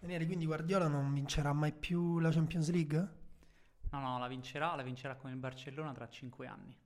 [0.00, 3.08] Daniele, quindi Guardiola non vincerà mai più la Champions League?
[3.90, 6.76] No, no, la vincerà, la vincerà con il Barcellona tra cinque anni.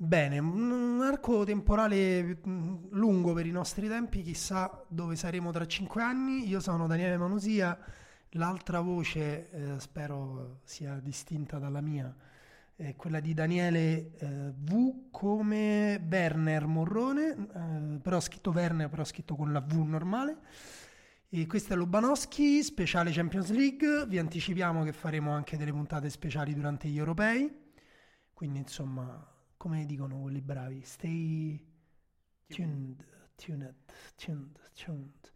[0.00, 6.02] Bene, un arco temporale mm, lungo per i nostri tempi, chissà dove saremo tra cinque
[6.02, 6.46] anni.
[6.46, 7.76] Io sono Daniele Manusia,
[8.30, 12.14] l'altra voce eh, spero sia distinta dalla mia,
[12.76, 19.34] è quella di Daniele eh, V come Werner Morrone, eh, però scritto Werner, però scritto
[19.34, 20.36] con la V normale.
[21.30, 24.06] E questo è Lobanowski, speciale Champions League.
[24.06, 27.54] Vi anticipiamo che faremo anche delle puntate speciali durante gli europei.
[28.32, 31.62] Quindi, insomma, come dicono quelli bravi, stay
[32.46, 33.04] tuned,
[33.34, 33.74] tuned,
[34.16, 35.32] tuned, tuned.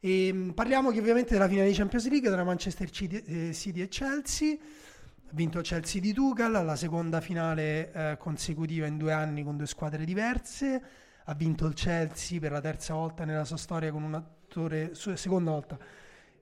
[0.00, 3.82] E mm, parliamo che ovviamente della finale di Champions League tra Manchester City, eh, City
[3.82, 4.56] e Chelsea.
[4.56, 9.66] Ha vinto Chelsea di Tuchel, la seconda finale eh, consecutiva in due anni con due
[9.66, 10.82] squadre diverse.
[11.22, 14.14] Ha vinto il Chelsea per la terza volta nella sua storia con un
[14.60, 15.78] attore, seconda volta,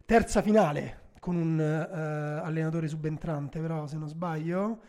[0.04, 4.80] terza finale con un uh, allenatore subentrante, però se non sbaglio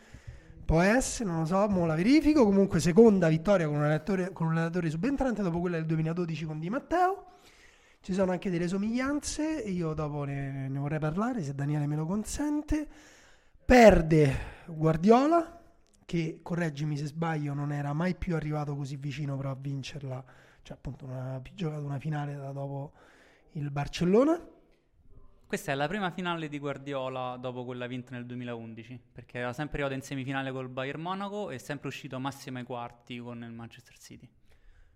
[0.64, 2.44] Può essere, non lo so, mo la verifico.
[2.44, 6.58] Comunque, seconda vittoria con un, allenatore, con un allenatore subentrante dopo quella del 2012 con
[6.58, 7.32] Di Matteo.
[8.00, 12.06] Ci sono anche delle somiglianze, io dopo ne, ne vorrei parlare se Daniele me lo
[12.06, 12.86] consente.
[13.64, 15.60] Perde Guardiola,
[16.04, 20.24] che correggimi se sbaglio, non era mai più arrivato così vicino però a vincerla,
[20.62, 22.92] cioè appunto non aveva più giocato una finale da dopo
[23.54, 24.52] il Barcellona.
[25.46, 29.74] Questa è la prima finale di Guardiola dopo quella vinta nel 2011, perché era sempre
[29.74, 33.96] arrivato in semifinale col Bayern Monaco e sempre uscito massimo ai quarti con il Manchester
[33.98, 34.28] City.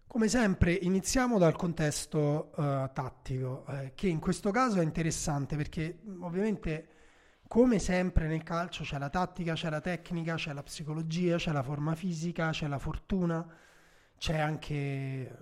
[0.06, 6.00] Come sempre iniziamo dal contesto uh, tattico, eh, che in questo caso è interessante perché
[6.20, 6.88] ovviamente
[7.46, 11.62] come sempre nel calcio c'è la tattica, c'è la tecnica, c'è la psicologia, c'è la
[11.62, 13.46] forma fisica, c'è la fortuna,
[14.16, 15.36] c'è anche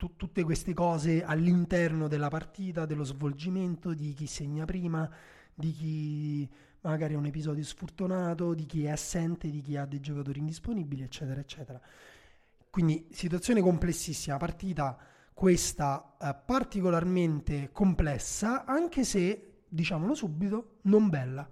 [0.00, 5.06] tu, tutte queste cose all'interno della partita, dello svolgimento, di chi segna prima,
[5.54, 10.00] di chi magari ha un episodio sfortunato, di chi è assente, di chi ha dei
[10.00, 11.78] giocatori indisponibili, eccetera, eccetera.
[12.70, 14.96] Quindi situazione complessissima, partita
[15.34, 21.46] questa eh, particolarmente complessa, anche se, diciamolo subito, non bella.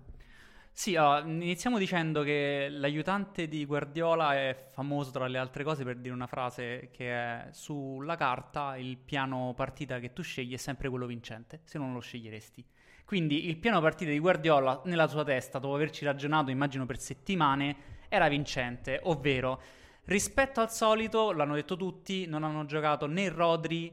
[0.78, 5.96] Sì, uh, iniziamo dicendo che l'aiutante di Guardiola è famoso tra le altre cose per
[5.96, 10.88] dire una frase che è sulla carta il piano partita che tu scegli è sempre
[10.88, 12.64] quello vincente, se non lo sceglieresti.
[13.04, 17.76] Quindi il piano partita di Guardiola nella sua testa, dopo averci ragionato immagino per settimane,
[18.08, 19.60] era vincente, ovvero
[20.04, 23.92] rispetto al solito, l'hanno detto tutti, non hanno giocato né Rodri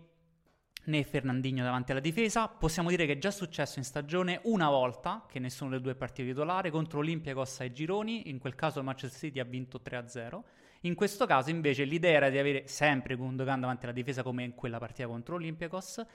[0.85, 2.47] né Fernandinho davanti alla difesa.
[2.47, 6.29] Possiamo dire che è già successo in stagione una volta che nessuno delle due partite
[6.29, 10.41] titolare contro Olympiacos ai gironi, in quel caso il Manchester City ha vinto 3-0.
[10.81, 14.53] In questo caso invece l'idea era di avere sempre Gundogan davanti alla difesa come in
[14.53, 16.05] quella partita contro Olympiacos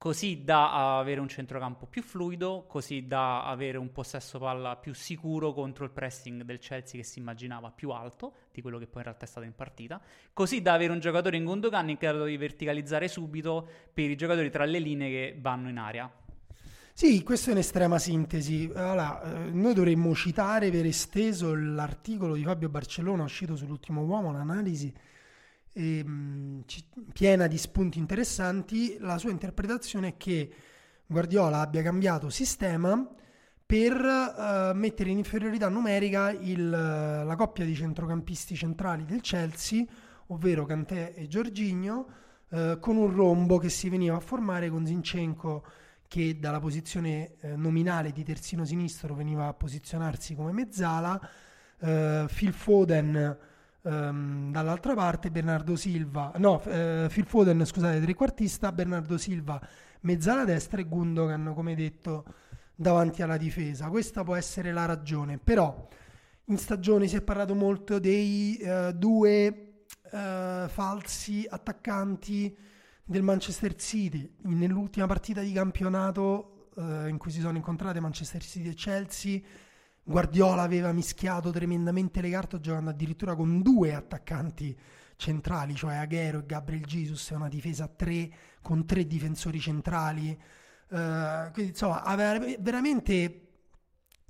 [0.00, 5.52] così da avere un centrocampo più fluido, così da avere un possesso palla più sicuro
[5.52, 9.08] contro il pressing del Chelsea che si immaginava più alto di quello che poi in
[9.08, 10.00] realtà è stato in partita,
[10.32, 14.48] così da avere un giocatore in Gundogan in grado di verticalizzare subito per i giocatori
[14.48, 16.10] tra le linee che vanno in aria.
[16.94, 18.72] Sì, questo è un'estrema sintesi.
[18.74, 24.90] Allora, eh, noi dovremmo citare per esteso l'articolo di Fabio Barcellona uscito sull'ultimo uomo, l'analisi
[25.72, 26.64] e, mh,
[27.12, 30.52] piena di spunti interessanti, la sua interpretazione è che
[31.06, 33.08] Guardiola abbia cambiato sistema
[33.64, 39.84] per uh, mettere in inferiorità numerica il, la coppia di centrocampisti centrali del Chelsea,
[40.28, 42.06] ovvero Cantè e Giorginio,
[42.48, 45.64] uh, con un rombo che si veniva a formare con Zinchenko
[46.08, 51.20] che dalla posizione uh, nominale di terzino sinistro veniva a posizionarsi come mezzala,
[51.80, 53.38] Phil Foden
[53.82, 59.58] Um, dall'altra parte Bernardo Silva, no, uh, Phil Foden, scusate, trequartista, Bernardo Silva
[60.02, 62.26] mezzala destra e Gundogan, come detto,
[62.74, 63.88] davanti alla difesa.
[63.88, 65.88] Questa può essere la ragione, però
[66.44, 72.54] in stagione si è parlato molto dei uh, due uh, falsi attaccanti
[73.02, 74.30] del Manchester City.
[74.42, 79.40] Nell'ultima partita di campionato in cui si sono incontrate Manchester City e Chelsea
[80.10, 84.76] Guardiola aveva mischiato tremendamente le carte giocando addirittura con due attaccanti
[85.14, 88.28] centrali, cioè Aguero e Gabriel Jesus, una difesa a tre
[88.60, 90.36] con tre difensori centrali.
[90.88, 93.50] Uh, quindi insomma aveva veramente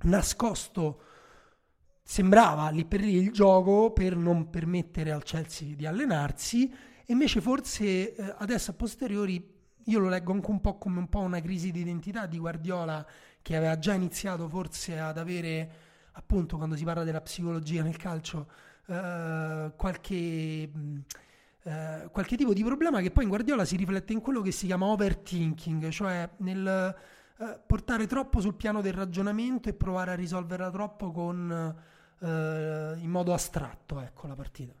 [0.03, 1.01] nascosto
[2.03, 6.71] sembrava lì per lì il gioco per non permettere al Chelsea di allenarsi
[7.07, 11.21] invece forse eh, adesso a posteriori io lo leggo anche un po' come un po'
[11.21, 13.03] una crisi di identità di Guardiola
[13.41, 15.71] che aveva già iniziato forse ad avere,
[16.13, 18.47] appunto, quando si parla della psicologia nel calcio,
[18.87, 20.13] eh, qualche,
[21.63, 24.65] eh, qualche tipo di problema che poi in Guardiola si riflette in quello che si
[24.65, 26.95] chiama overthinking, cioè nel
[27.37, 31.75] eh, portare troppo sul piano del ragionamento e provare a risolverla troppo con,
[32.19, 34.80] eh, in modo astratto, ecco, la partita.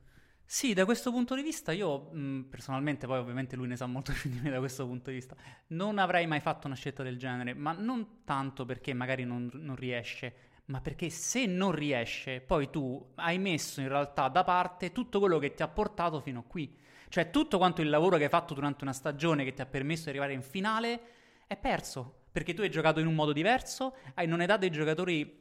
[0.53, 4.11] Sì, da questo punto di vista io mh, personalmente, poi ovviamente lui ne sa molto
[4.19, 5.33] più di me da questo punto di vista,
[5.67, 9.77] non avrei mai fatto una scelta del genere, ma non tanto perché magari non, non
[9.77, 10.33] riesce,
[10.65, 15.39] ma perché se non riesce, poi tu hai messo in realtà da parte tutto quello
[15.39, 16.77] che ti ha portato fino a qui.
[17.07, 20.03] Cioè tutto quanto il lavoro che hai fatto durante una stagione che ti ha permesso
[20.03, 20.99] di arrivare in finale
[21.47, 24.71] è perso, perché tu hai giocato in un modo diverso, hai, non hai dato ai
[24.71, 25.40] giocatori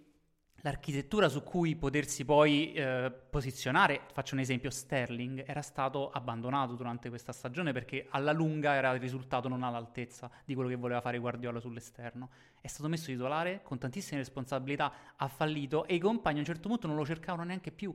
[0.63, 7.09] l'architettura su cui potersi poi eh, posizionare, faccio un esempio, Sterling era stato abbandonato durante
[7.09, 11.61] questa stagione perché alla lunga era risultato non all'altezza di quello che voleva fare Guardiola
[11.61, 12.29] sull'esterno.
[12.61, 16.69] È stato messo titolare con tantissime responsabilità, ha fallito e i compagni a un certo
[16.69, 17.95] punto non lo cercavano neanche più.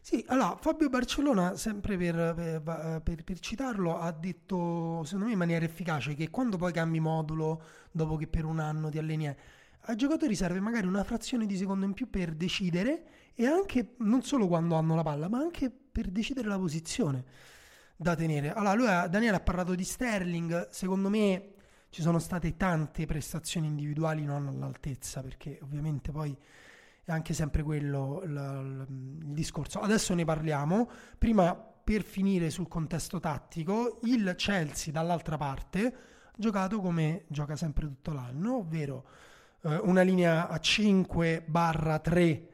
[0.00, 5.38] Sì, allora Fabio Barcellona, sempre per, per, per, per, citarlo, ha detto, secondo me in
[5.38, 7.60] maniera efficace, che quando poi cambi modulo,
[7.90, 9.34] dopo che per un anno ti alleni,
[9.86, 13.04] ai giocatori serve magari una frazione di secondo in più per decidere
[13.34, 17.24] e anche non solo quando hanno la palla, ma anche per decidere la posizione
[17.96, 18.52] da tenere.
[18.52, 21.52] Allora, lui, Daniele ha parlato di Sterling, secondo me
[21.90, 26.36] ci sono state tante prestazioni individuali non all'altezza, perché ovviamente poi
[27.04, 28.86] è anche sempre quello il,
[29.22, 29.80] il discorso.
[29.80, 30.90] Adesso ne parliamo.
[31.16, 35.94] Prima, per finire sul contesto tattico, il Chelsea dall'altra parte
[36.36, 39.06] giocato come gioca sempre tutto l'anno, ovvero
[39.66, 42.48] eh, una linea a 5 barra 3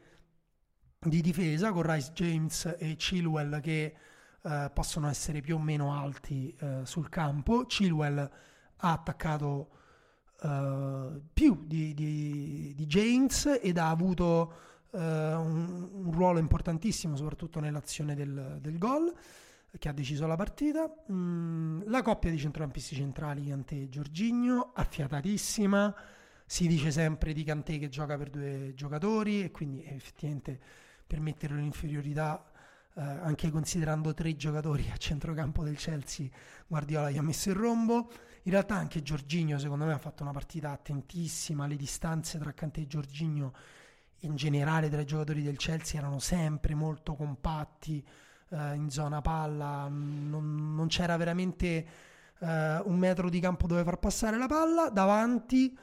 [0.98, 3.94] di difesa con Rice James e Chilwell che
[4.42, 7.66] eh, possono essere più o meno alti eh, sul campo.
[7.66, 9.68] Chilwell ha attaccato
[10.40, 14.54] eh, più di, di, di, James ed ha avuto
[14.90, 19.12] uh, un, un, ruolo importantissimo soprattutto nell'azione del, del gol
[19.78, 20.90] che ha deciso la partita.
[21.10, 25.94] Mm, la coppia di centrocampisti centrali Kanté e Giorginio, affiatatissima
[26.52, 30.60] si dice sempre di Kanté che gioca per due giocatori e quindi effettivamente
[31.06, 32.44] per metterlo in inferiorità
[32.92, 36.28] eh, anche considerando tre giocatori a centrocampo del Chelsea
[36.66, 38.12] Guardiola gli ha messo il rombo.
[38.42, 41.66] In realtà anche Giorginio secondo me ha fatto una partita attentissima.
[41.66, 43.54] Le distanze tra Kanté e Giorginio
[44.18, 48.06] in generale tra i giocatori del Chelsea erano sempre molto compatti
[48.50, 49.88] eh, in zona palla.
[49.88, 51.86] Non, non c'era veramente
[52.40, 54.90] eh, un metro di campo dove far passare la palla.
[54.90, 55.74] Davanti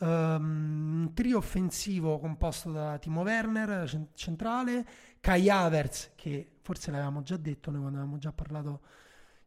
[0.00, 4.86] Um, trio offensivo composto da Timo Werner, centrale,
[5.20, 8.80] Kai Havertz, che forse l'avevamo già detto noi quando avevamo già parlato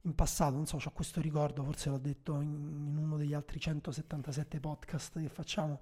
[0.02, 3.60] in passato, non so, ho questo ricordo, forse l'ho detto in, in, uno degli altri
[3.60, 5.80] 177 podcast che facciamo.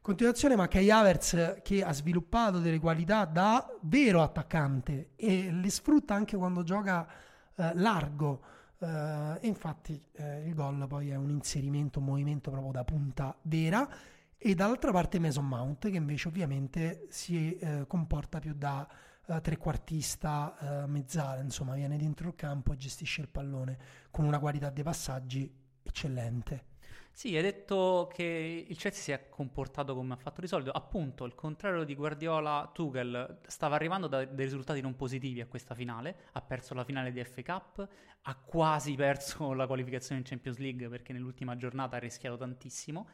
[0.00, 6.14] Continuazione, ma Kai Havertz che ha sviluppato delle qualità da vero attaccante e le sfrutta
[6.14, 7.06] anche quando gioca
[7.54, 8.40] eh, largo
[8.82, 13.32] Uh, e infatti eh, il gol poi è un inserimento, un movimento proprio da punta
[13.42, 13.88] vera
[14.36, 18.84] e dall'altra parte Mason Mount che invece ovviamente si eh, comporta più da
[19.26, 23.78] uh, trequartista uh, mezzale, insomma viene dentro il campo e gestisce il pallone
[24.10, 25.48] con una qualità dei passaggi
[25.84, 26.71] eccellente.
[27.14, 30.70] Sì, hai detto che il Chelsea si è comportato come ha fatto di solito.
[30.70, 35.74] Appunto, il contrario di Guardiola, Tuchel stava arrivando da dei risultati non positivi a questa
[35.74, 36.16] finale.
[36.32, 37.88] Ha perso la finale di FA Cup,
[38.22, 43.06] ha quasi perso la qualificazione in Champions League perché nell'ultima giornata ha rischiato tantissimo.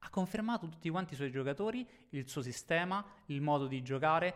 [0.00, 4.34] Ha confermato tutti quanti i suoi giocatori, il suo sistema, il modo di giocare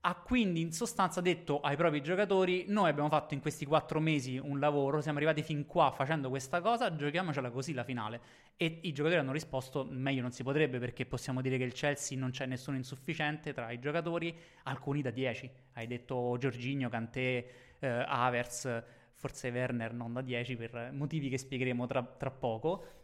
[0.00, 4.38] ha quindi in sostanza detto ai propri giocatori: Noi abbiamo fatto in questi quattro mesi
[4.38, 8.20] un lavoro, siamo arrivati fin qua facendo questa cosa, giochiamocela così la finale.
[8.56, 12.16] E i giocatori hanno risposto: Meglio non si potrebbe perché possiamo dire che il Chelsea
[12.16, 15.50] non c'è nessuno insufficiente tra i giocatori, alcuni da 10.
[15.74, 17.50] Hai detto Giorginio, Kanté,
[17.80, 18.82] eh, Avers,
[19.14, 22.96] forse Werner non da 10 per motivi che spiegheremo tra, tra poco.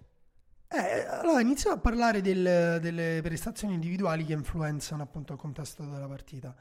[0.68, 6.08] Eh, allora iniziamo a parlare del, delle prestazioni individuali che influenzano appunto il contesto della
[6.08, 6.54] partita.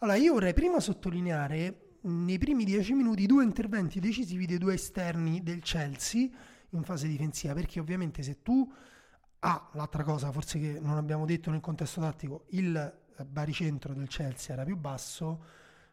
[0.00, 5.42] Allora, io vorrei prima sottolineare nei primi dieci minuti due interventi decisivi dei due esterni
[5.42, 6.28] del Chelsea
[6.70, 8.70] in fase difensiva, perché ovviamente se tu
[9.40, 12.94] ah, l'altra cosa forse che non abbiamo detto nel contesto tattico, il
[13.26, 15.44] baricentro del Chelsea era più basso,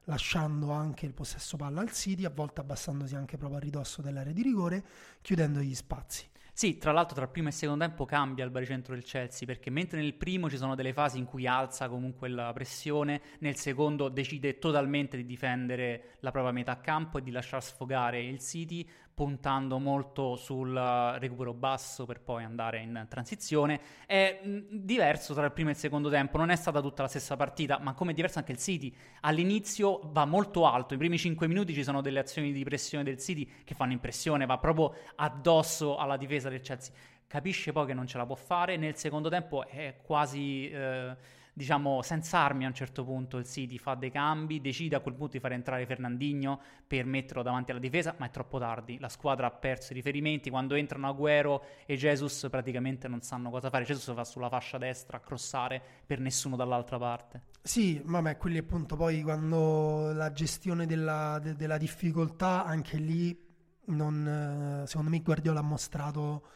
[0.04, 4.34] lasciando anche il possesso palla al City, a volte abbassandosi anche proprio a ridosso dell'area
[4.34, 4.84] di rigore,
[5.22, 6.30] chiudendo gli spazi.
[6.56, 10.00] Sì, tra l'altro tra primo e secondo tempo cambia il baricentro del Chelsea perché mentre
[10.00, 14.60] nel primo ci sono delle fasi in cui alza comunque la pressione, nel secondo decide
[14.60, 20.36] totalmente di difendere la propria metà campo e di lasciar sfogare il City, puntando molto
[20.36, 20.74] sul
[21.20, 23.80] recupero basso per poi andare in transizione.
[24.06, 27.36] È diverso tra il primo e il secondo tempo, non è stata tutta la stessa
[27.36, 28.94] partita, ma come è diverso anche il City.
[29.22, 33.20] All'inizio va molto alto, i primi 5 minuti ci sono delle azioni di pressione del
[33.20, 36.94] City che fanno impressione, va proprio addosso alla difesa del Chelsea.
[37.28, 40.70] Capisce poi che non ce la può fare, nel secondo tempo è quasi...
[40.70, 45.00] Eh, diciamo, senza armi a un certo punto il City fa dei cambi, decide a
[45.00, 48.98] quel punto di far entrare Fernandinho per metterlo davanti alla difesa, ma è troppo tardi.
[49.00, 50.50] La squadra ha perso i riferimenti.
[50.50, 53.84] Quando entrano Agüero e Jesus praticamente non sanno cosa fare.
[53.84, 57.44] Jesus va sulla fascia destra a crossare per nessuno dall'altra parte.
[57.62, 63.40] Sì, vabbè, quelli appunto poi quando la gestione della, de, della difficoltà, anche lì
[63.86, 66.48] non, eh, secondo me Guardiola ha mostrato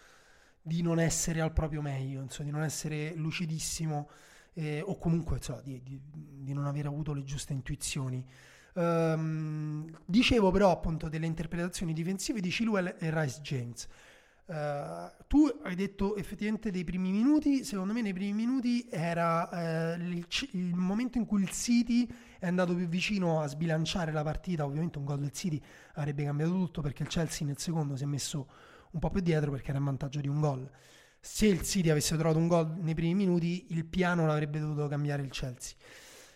[0.62, 4.10] di non essere al proprio meglio, insomma, di non essere lucidissimo
[4.58, 8.26] eh, o comunque insomma, di, di, di, non aver avuto le giuste intuizioni.
[8.74, 13.88] Um, dicevo però appunto delle interpretazioni difensive di Chilwell e Rice James.
[14.46, 20.02] Uh, tu hai detto effettivamente dei primi minuti, secondo me nei primi minuti era uh,
[20.02, 22.08] il, il, momento in cui il City
[22.40, 25.62] è andato più vicino a sbilanciare la partita, ovviamente un gol del City
[25.96, 28.48] avrebbe cambiato tutto perché il Chelsea nel secondo si è messo
[28.92, 30.70] un po' più dietro perché era in vantaggio di un gol
[31.20, 35.22] se il City avesse trovato un gol nei primi minuti, il piano l'avrebbe dovuto cambiare
[35.22, 35.76] il Chelsea.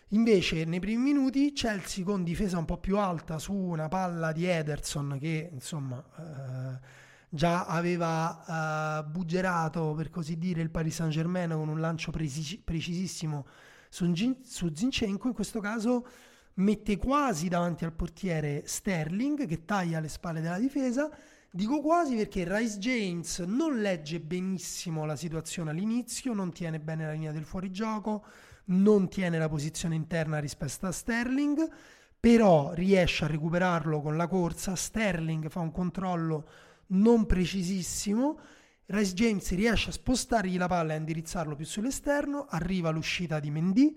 [0.10, 4.46] Invece, nei primi minuti, Chelsea con difesa un po' più alta su una palla di
[4.46, 6.80] Ederson che insomma eh,
[7.30, 12.60] già aveva eh, buggerato per così dire il Paris Saint Germain con un lancio precis-
[12.62, 13.46] precisissimo
[13.90, 15.28] su, su Zinchenko.
[15.28, 16.06] In questo caso
[16.56, 21.10] mette quasi davanti al portiere Sterling che taglia le spalle della difesa
[21.53, 27.12] Dico quasi perché Rice James non legge benissimo la situazione all'inizio, non tiene bene la
[27.12, 28.24] linea del fuorigioco,
[28.67, 31.70] non tiene la posizione interna rispetto a Sterling,
[32.17, 34.77] però riesce a recuperarlo con la corsa.
[34.77, 36.48] Sterling fa un controllo
[36.88, 38.39] non precisissimo.
[38.86, 42.46] Rice James riesce a spostargli la palla e a indirizzarlo più sull'esterno.
[42.50, 43.93] Arriva l'uscita di Mendy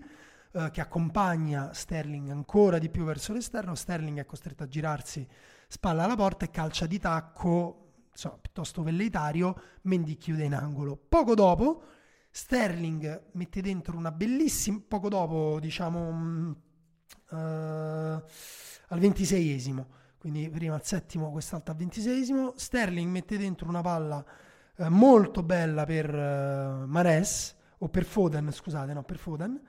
[0.51, 3.75] eh, che accompagna Sterling ancora di più verso l'esterno.
[3.75, 5.25] Sterling è costretto a girarsi
[5.75, 10.95] spalla alla porta e calcia di tacco, insomma, piuttosto velleitario, Mendy chiude in angolo.
[10.95, 11.83] Poco dopo
[12.31, 16.55] Sterling mette dentro una bellissima, poco dopo diciamo
[17.29, 24.23] uh, al ventiseiesimo, quindi prima al settimo, quest'altro al ventiseiesimo, Sterling mette dentro una palla
[24.77, 29.61] uh, molto bella per uh, Mares, o per Foden, scusate, no, per Foden,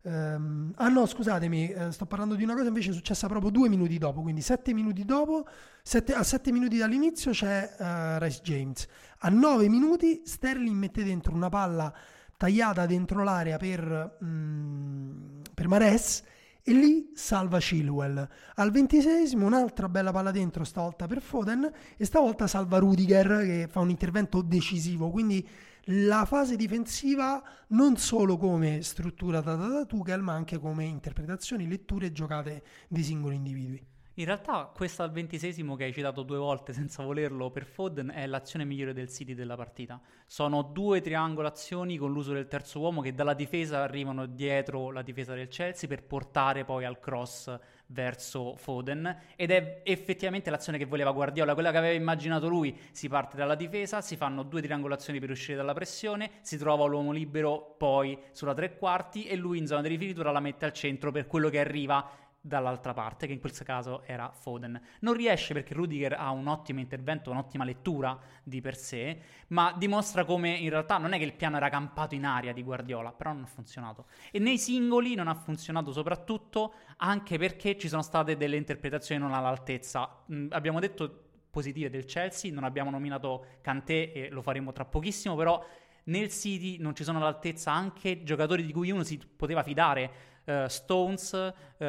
[0.00, 3.98] Um, ah no, scusatemi, eh, sto parlando di una cosa invece successa proprio due minuti
[3.98, 5.44] dopo, quindi sette minuti dopo,
[5.82, 8.86] sette, a sette minuti dall'inizio c'è uh, Rice James.
[9.18, 11.92] A nove minuti Sterling mette dentro una palla
[12.36, 16.22] tagliata dentro l'area per, mm, per Mares
[16.62, 18.28] e lì salva Chilwell.
[18.54, 23.80] Al ventiseiesimo un'altra bella palla dentro, stavolta per Foden e stavolta salva Rudiger che fa
[23.80, 25.46] un intervento decisivo, quindi
[25.90, 32.12] la fase difensiva non solo come struttura data da Tuchel, ma anche come interpretazioni, letture
[32.12, 33.86] giocate dei singoli individui.
[34.18, 38.26] In realtà questa al ventisesimo che hai citato due volte senza volerlo per Foden è
[38.26, 40.00] l'azione migliore del City della partita.
[40.26, 45.34] Sono due triangolazioni con l'uso del terzo uomo che dalla difesa arrivano dietro la difesa
[45.34, 47.56] del Chelsea per portare poi al cross
[47.88, 52.76] verso Foden ed è effettivamente l'azione che voleva Guardiola, quella che aveva immaginato lui.
[52.90, 57.12] Si parte dalla difesa, si fanno due triangolazioni per uscire dalla pressione, si trova l'uomo
[57.12, 61.10] libero poi sulla tre quarti e lui in zona di rifinitura la mette al centro
[61.10, 64.80] per quello che arriva dall'altra parte, che in questo caso era Foden.
[65.00, 70.24] Non riesce perché Rudiger ha un ottimo intervento, un'ottima lettura di per sé, ma dimostra
[70.24, 73.32] come in realtà non è che il piano era campato in aria di Guardiola, però
[73.32, 74.06] non ha funzionato.
[74.30, 79.34] E nei singoli non ha funzionato soprattutto anche perché ci sono state delle interpretazioni non
[79.34, 80.24] all'altezza.
[80.32, 85.34] Mm, abbiamo detto positive del Chelsea, non abbiamo nominato Kanté e lo faremo tra pochissimo,
[85.34, 85.64] però
[86.04, 90.66] nel City non ci sono all'altezza anche giocatori di cui uno si poteva fidare uh,
[90.66, 91.84] Stones uh,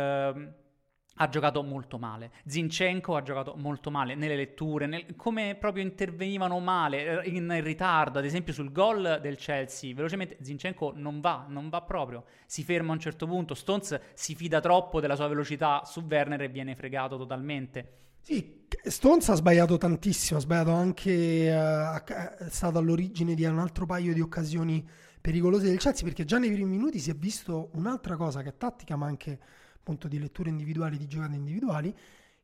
[1.22, 2.32] ha giocato molto male.
[2.46, 7.64] Zinchenko ha giocato molto male nelle letture, nel, come proprio intervenivano male, eh, in, in,
[7.64, 9.94] ritardo, ad esempio sul gol del Chelsea.
[9.94, 12.24] Velocemente Zinchenko non va, non va proprio.
[12.46, 13.54] Si ferma a un certo punto.
[13.54, 17.98] Stones si fida troppo della sua velocità su Werner e viene fregato totalmente.
[18.22, 23.86] Sì, Stones ha sbagliato tantissimo, ha sbagliato anche, uh, è stato all'origine di un altro
[23.86, 24.88] paio di occasioni
[25.22, 28.58] pericolose del Chelsea perché già nei primi minuti si è visto un'altra cosa che è
[28.58, 29.40] tattica ma anche
[29.80, 31.96] appunto di letture individuali, di giocate individuali,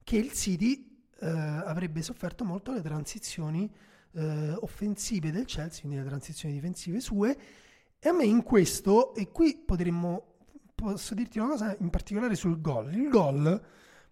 [0.03, 3.71] che il City eh, avrebbe sofferto molto le transizioni
[4.13, 7.37] eh, offensive del Chelsea, quindi le transizioni difensive sue.
[7.99, 10.35] E a me in questo, e qui potremmo,
[10.73, 13.63] posso dirti una cosa in particolare sul gol, il gol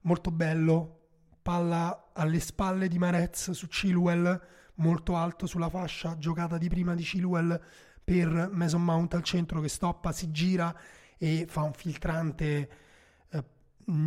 [0.02, 1.00] molto bello,
[1.42, 4.42] palla alle spalle di Marez su Chilwell,
[4.76, 7.62] molto alto sulla fascia, giocata di prima di Chilwell
[8.04, 10.76] per Mason Mount al centro che stoppa, si gira
[11.18, 12.70] e fa un filtrante
[13.30, 13.44] eh,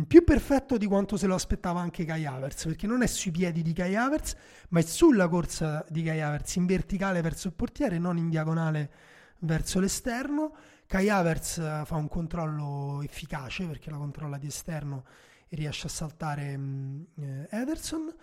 [0.07, 3.61] più perfetto di quanto se lo aspettava anche Kai Havertz, perché non è sui piedi
[3.61, 4.35] di Kai Havertz,
[4.69, 8.91] ma è sulla corsa di Kai Havertz in verticale verso il portiere, non in diagonale
[9.39, 10.55] verso l'esterno.
[10.87, 15.03] Kai Havertz eh, fa un controllo efficace perché la controlla di esterno
[15.49, 18.13] e riesce a saltare mh, eh, Ederson.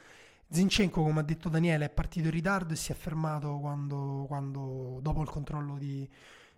[0.49, 4.99] Zinchenko, come ha detto Daniele, è partito in ritardo e si è fermato quando, quando
[5.03, 6.09] dopo il controllo di,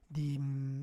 [0.06, 0.38] di,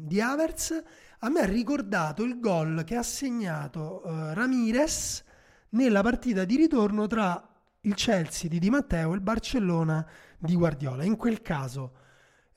[0.06, 0.84] di Havertz.
[1.20, 5.24] A me ha ricordato il gol che ha segnato uh, Ramirez
[5.70, 7.50] nella partita di ritorno tra
[7.82, 10.06] il Chelsea di Di Matteo e il Barcellona
[10.38, 11.04] di Guardiola.
[11.04, 11.94] In quel caso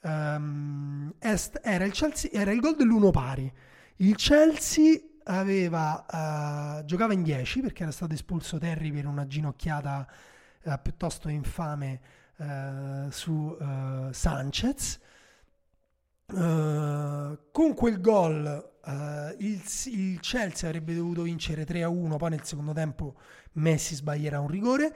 [0.02, 3.52] um, era, il Chelsea, era il gol dell'uno pari.
[3.96, 10.06] Il Chelsea aveva, uh, giocava in 10 perché era stato espulso Terry per una ginocchiata
[10.66, 12.00] uh, piuttosto infame
[12.36, 13.56] uh, su
[14.10, 15.00] Sanchez.
[16.26, 18.72] con quel gol
[19.38, 23.14] il, il, Chelsea avrebbe dovuto vincere 3-1, poi nel secondo tempo
[23.52, 24.94] Messi sbaglierà un rigore,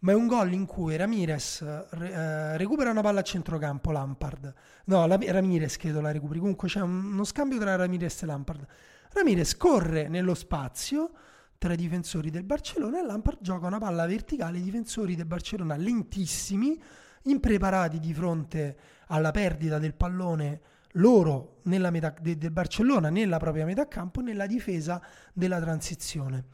[0.00, 4.52] ma è un gol in cui Ramirez re, recupera una palla a centrocampo, Lampard.
[4.86, 6.40] No, la, Ramirez credo la recuperi.
[6.40, 8.66] Comunque c'è un, uno scambio tra Ramirez e Lampard.
[9.12, 11.12] Ramirez corre nello spazio
[11.62, 15.76] tra i difensori del Barcellona e Lampard gioca una palla verticale ai difensori del Barcellona
[15.76, 16.76] lentissimi,
[17.22, 18.76] impreparati di fronte
[19.06, 20.60] alla perdita del pallone
[20.94, 25.00] loro metà de, del Barcellona nella propria metà campo nella difesa
[25.32, 26.46] della transizione.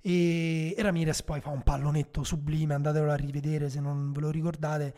[0.00, 4.30] E, e Ramirez poi fa un pallonetto sublime, andatelo a rivedere se non ve lo
[4.30, 4.94] ricordate,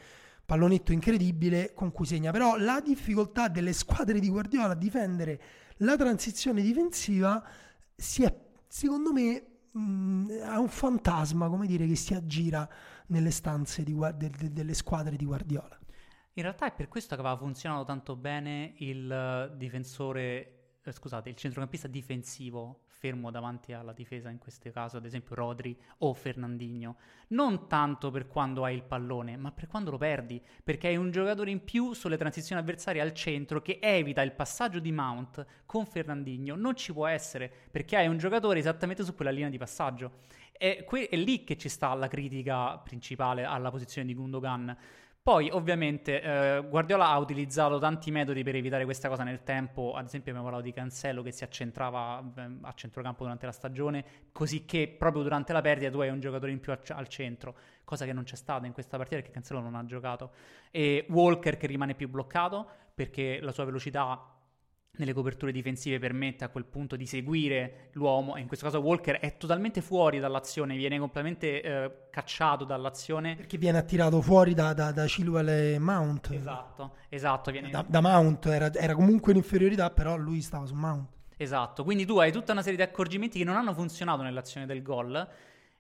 [0.47, 2.31] pallonetto incredibile con cui segna.
[2.31, 5.41] Però la difficoltà delle squadre di Guardiola a difendere
[5.79, 7.45] la transizione difensiva
[7.97, 8.33] si è,
[8.69, 12.69] secondo me, mh, ha un fantasma, come dire, che si aggira
[13.09, 15.79] nelle stanze di, de, de, delle squadre di Guardiola.
[16.35, 21.37] In realtà è per questo che aveva funzionato tanto bene il difensore, eh, scusate, il
[21.37, 26.97] centrocampista difensivo fermo davanti alla difesa, in questo caso ad esempio Rodri o Fernandinho,
[27.29, 31.11] non tanto per quando hai il pallone, ma per quando lo perdi, perché hai un
[31.11, 35.85] giocatore in più sulle transizioni avversarie al centro che evita il passaggio di Mount con
[35.87, 40.25] Fernandinho, non ci può essere, perché hai un giocatore esattamente su quella linea di passaggio.
[40.53, 44.77] È, que- è lì che ci sta la critica principale alla posizione di Gundogan
[45.27, 49.95] poi, ovviamente, eh, Guardiola ha utilizzato tanti metodi per evitare questa cosa nel tempo.
[49.95, 54.05] Ad esempio, abbiamo parlato di Cancelo che si accentrava eh, a centrocampo durante la stagione,
[54.31, 57.57] così che proprio durante la perdita tu hai un giocatore in più a, al centro,
[57.83, 60.31] cosa che non c'è stata in questa partita perché Cancelo non ha giocato.
[60.71, 64.36] E Walker che rimane più bloccato perché la sua velocità
[64.97, 69.19] nelle coperture difensive permette a quel punto di seguire l'uomo, e in questo caso Walker
[69.19, 73.37] è totalmente fuori dall'azione, viene completamente eh, cacciato dall'azione.
[73.37, 76.31] Perché viene attirato fuori da, da, da Chilwell e Mount.
[76.33, 77.51] Esatto, esatto.
[77.51, 77.71] Viene...
[77.71, 81.15] Da, da, Mount, era, era comunque in inferiorità, però lui stava su Mount.
[81.39, 84.83] Esatto, quindi tu hai tutta una serie di accorgimenti che non hanno funzionato nell'azione del
[84.83, 85.29] gol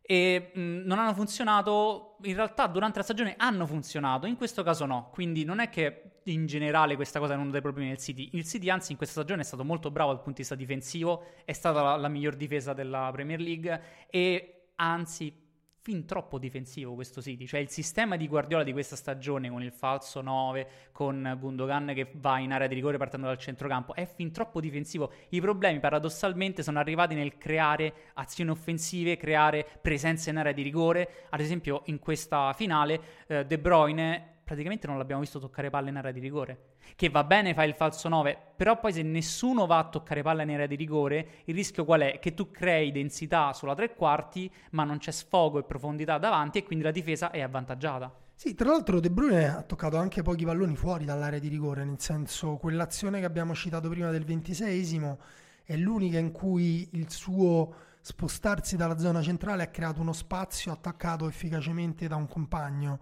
[0.06, 4.86] e mh, non hanno funzionato, in realtà durante la stagione hanno funzionato, in questo caso
[4.86, 8.30] no, quindi non è che in generale questa cosa è uno dei problemi del City,
[8.34, 11.24] il City anzi in questa stagione è stato molto bravo dal punto di vista difensivo,
[11.44, 15.44] è stata la, la miglior difesa della Premier League e anzi
[15.86, 19.70] fin troppo difensivo questo City, cioè il sistema di Guardiola di questa stagione con il
[19.70, 24.32] falso 9, con Gundogan che va in area di rigore partendo dal centrocampo, è fin
[24.32, 25.12] troppo difensivo.
[25.28, 31.26] I problemi paradossalmente sono arrivati nel creare azioni offensive, creare presenza in area di rigore,
[31.30, 35.96] ad esempio in questa finale eh, De Bruyne praticamente non l'abbiamo visto toccare palla in
[35.96, 36.74] area di rigore.
[36.94, 40.42] Che va bene, fa il falso 9, però poi se nessuno va a toccare palla
[40.42, 42.20] in area di rigore, il rischio qual è?
[42.20, 46.62] Che tu crei densità sulla tre quarti, ma non c'è sfogo e profondità davanti e
[46.62, 48.14] quindi la difesa è avvantaggiata.
[48.36, 51.98] Sì, tra l'altro De Bruyne ha toccato anche pochi palloni fuori dall'area di rigore, nel
[51.98, 55.16] senso quell'azione che abbiamo citato prima del 26esimo
[55.64, 61.26] è l'unica in cui il suo spostarsi dalla zona centrale ha creato uno spazio attaccato
[61.26, 63.00] efficacemente da un compagno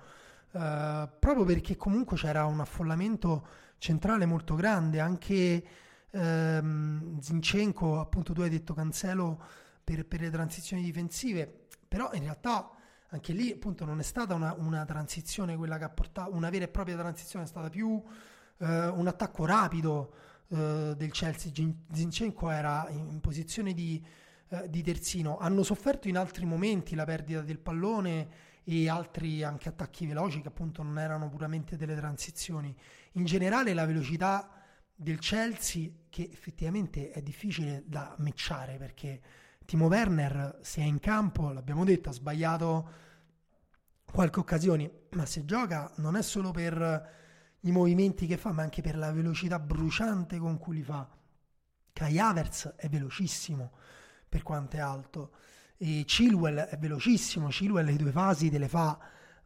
[0.55, 3.47] eh, proprio perché comunque c'era un affollamento
[3.79, 5.65] centrale molto grande, anche
[6.11, 9.43] ehm, Zinchenko, appunto tu hai detto Cancelo
[9.83, 12.71] per, per, le transizioni difensive, però in realtà
[13.09, 16.65] anche lì appunto non è stata una, una transizione quella che ha portato, una vera
[16.65, 18.01] e propria transizione, è stata più
[18.59, 20.15] eh, un attacco rapido
[20.49, 21.53] eh, del Chelsea,
[21.93, 24.03] Zinchenko era in, posizione di,
[24.51, 29.69] eh, di terzino, hanno sofferto in altri momenti la perdita del pallone e altri anche
[29.69, 32.75] attacchi veloci che appunto non erano puramente delle transizioni.
[33.13, 34.51] In generale la velocità
[34.95, 39.21] del Chelsea, che effettivamente è difficile da matchare perché
[39.65, 42.91] Timo Werner, se è in campo, l'abbiamo detto, ha sbagliato
[44.05, 47.11] qualche occasione, ma se gioca non è solo per
[47.61, 51.09] i movimenti che fa, ma anche per la velocità bruciante con cui li fa.
[51.93, 53.73] Kai Havertz è velocissimo
[54.29, 55.35] per quanto è alto.
[55.77, 58.99] E Chilwell è velocissimo, Chilwell le due fasi te le fa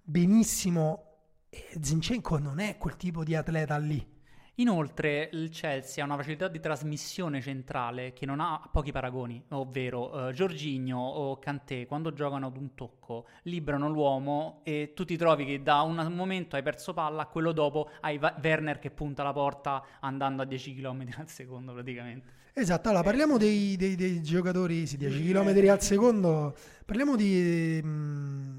[0.02, 1.04] benissimo.
[1.50, 4.16] E Zinchenko non è quel tipo di atleta lì.
[4.60, 10.28] Inoltre il Chelsea ha una facilità di trasmissione centrale che non ha pochi paragoni, ovvero
[10.28, 15.44] eh, Giorginio o Kanté quando giocano ad un tocco liberano l'uomo e tu ti trovi
[15.44, 19.22] che da un momento hai perso palla, a quello dopo hai Va- Werner che punta
[19.22, 22.37] la porta andando a 10 km al secondo praticamente.
[22.52, 28.58] Esatto, allora parliamo dei, dei, dei giocatori, sì, 10 km al secondo, parliamo di, mm,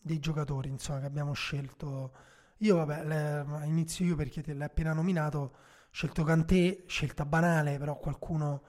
[0.00, 2.12] dei giocatori insomma, che abbiamo scelto
[2.62, 5.54] io, vabbè, le, inizio io perché te l'hai appena nominato.
[5.90, 8.62] Scelto Cantè, scelta banale, però qualcuno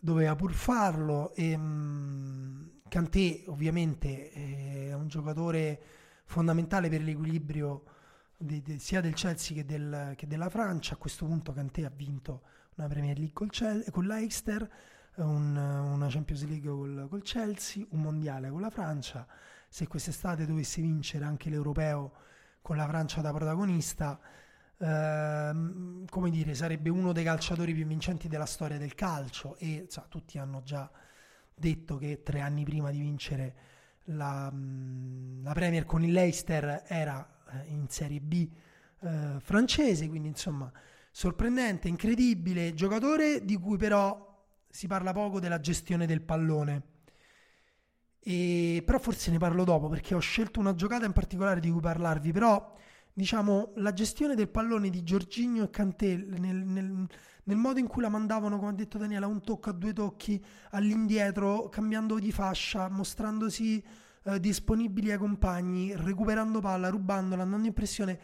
[0.00, 1.32] doveva pur farlo.
[1.34, 5.80] E, mh, Kanté, ovviamente, è un giocatore
[6.24, 7.84] fondamentale per l'equilibrio
[8.36, 10.94] di, di, sia del Chelsea che, del, che, della Francia.
[10.94, 12.42] A questo punto, Cantè ha vinto
[12.82, 14.68] una Premier League col Chelsea, con l'Eister,
[15.16, 19.26] un, una Champions League col, col Chelsea, un mondiale con la Francia.
[19.68, 22.12] Se quest'estate dovesse vincere anche l'Europeo
[22.60, 24.18] con la Francia da protagonista,
[24.78, 30.04] ehm, come dire, sarebbe uno dei calciatori più vincenti della storia del calcio e so,
[30.08, 30.90] tutti hanno già
[31.54, 33.54] detto che tre anni prima di vincere
[34.06, 34.52] la,
[35.42, 38.48] la Premier con il Leicester era eh, in Serie B
[39.00, 40.70] eh, francese, quindi insomma
[41.12, 44.30] sorprendente, incredibile, giocatore di cui però
[44.68, 46.90] si parla poco della gestione del pallone
[48.24, 51.80] e, però forse ne parlo dopo perché ho scelto una giocata in particolare di cui
[51.80, 52.30] parlarvi.
[52.30, 52.72] Però,
[53.12, 57.06] diciamo, la gestione del pallone di Giorginio e Kanté nel, nel,
[57.44, 60.42] nel modo in cui la mandavano, come ha detto Daniela, un tocco a due tocchi
[60.70, 63.84] all'indietro, cambiando di fascia, mostrandosi
[64.24, 68.20] eh, disponibili ai compagni, recuperando palla, rubandola, andando in pressione,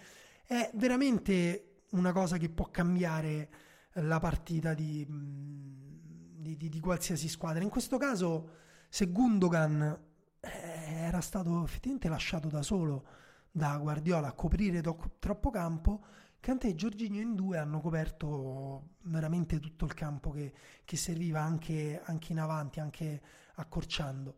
[0.47, 3.51] è veramente una cosa che può cambiare
[3.95, 7.63] la partita di, di, di, di qualsiasi squadra.
[7.63, 8.51] In questo caso
[8.89, 9.99] se Gundogan
[10.41, 13.07] eh, era stato effettivamente lasciato da solo
[13.51, 16.05] da Guardiola a coprire to- troppo campo,
[16.41, 20.53] Kanté e Giorginio in due hanno coperto veramente tutto il campo che,
[20.85, 23.21] che serviva anche, anche, in avanti, anche
[23.55, 24.37] accorciando.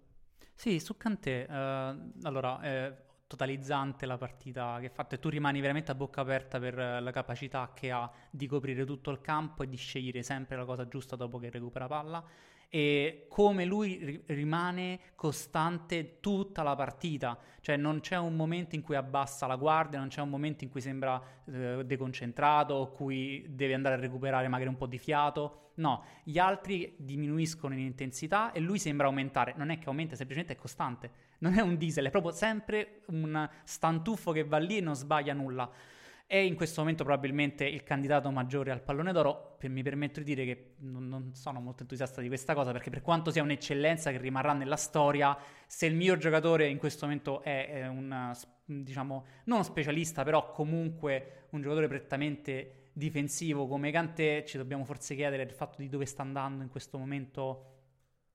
[0.55, 5.61] Sì, su Kanté, eh, allora, è totalizzante la partita che ha fatto e tu rimani
[5.61, 9.69] veramente a bocca aperta per la capacità che ha di coprire tutto il campo e
[9.69, 12.25] di scegliere sempre la cosa giusta dopo che recupera palla.
[12.69, 18.97] E come lui rimane costante tutta la partita, cioè non c'è un momento in cui
[18.97, 23.75] abbassa la guardia, non c'è un momento in cui sembra eh, deconcentrato o cui deve
[23.75, 28.59] andare a recuperare magari un po' di fiato, no, gli altri diminuiscono in intensità e
[28.59, 31.11] lui sembra aumentare, non è che aumenta, semplicemente è costante,
[31.41, 35.35] non è un diesel, è proprio sempre un stantuffo che va lì e non sbaglia
[35.35, 35.71] nulla
[36.31, 39.57] è in questo momento probabilmente il candidato maggiore al pallone d'oro.
[39.63, 43.03] Mi permetto di dire che non, non, sono molto entusiasta di questa cosa perché per
[43.03, 47.67] quanto sia un'eccellenza che rimarrà nella storia, se il miglior giocatore in questo momento è,
[47.67, 48.33] è un,
[48.65, 55.43] diciamo, non specialista, però comunque un giocatore prettamente difensivo come Kanté, ci dobbiamo forse chiedere
[55.43, 57.70] il fatto di dove sta andando in questo momento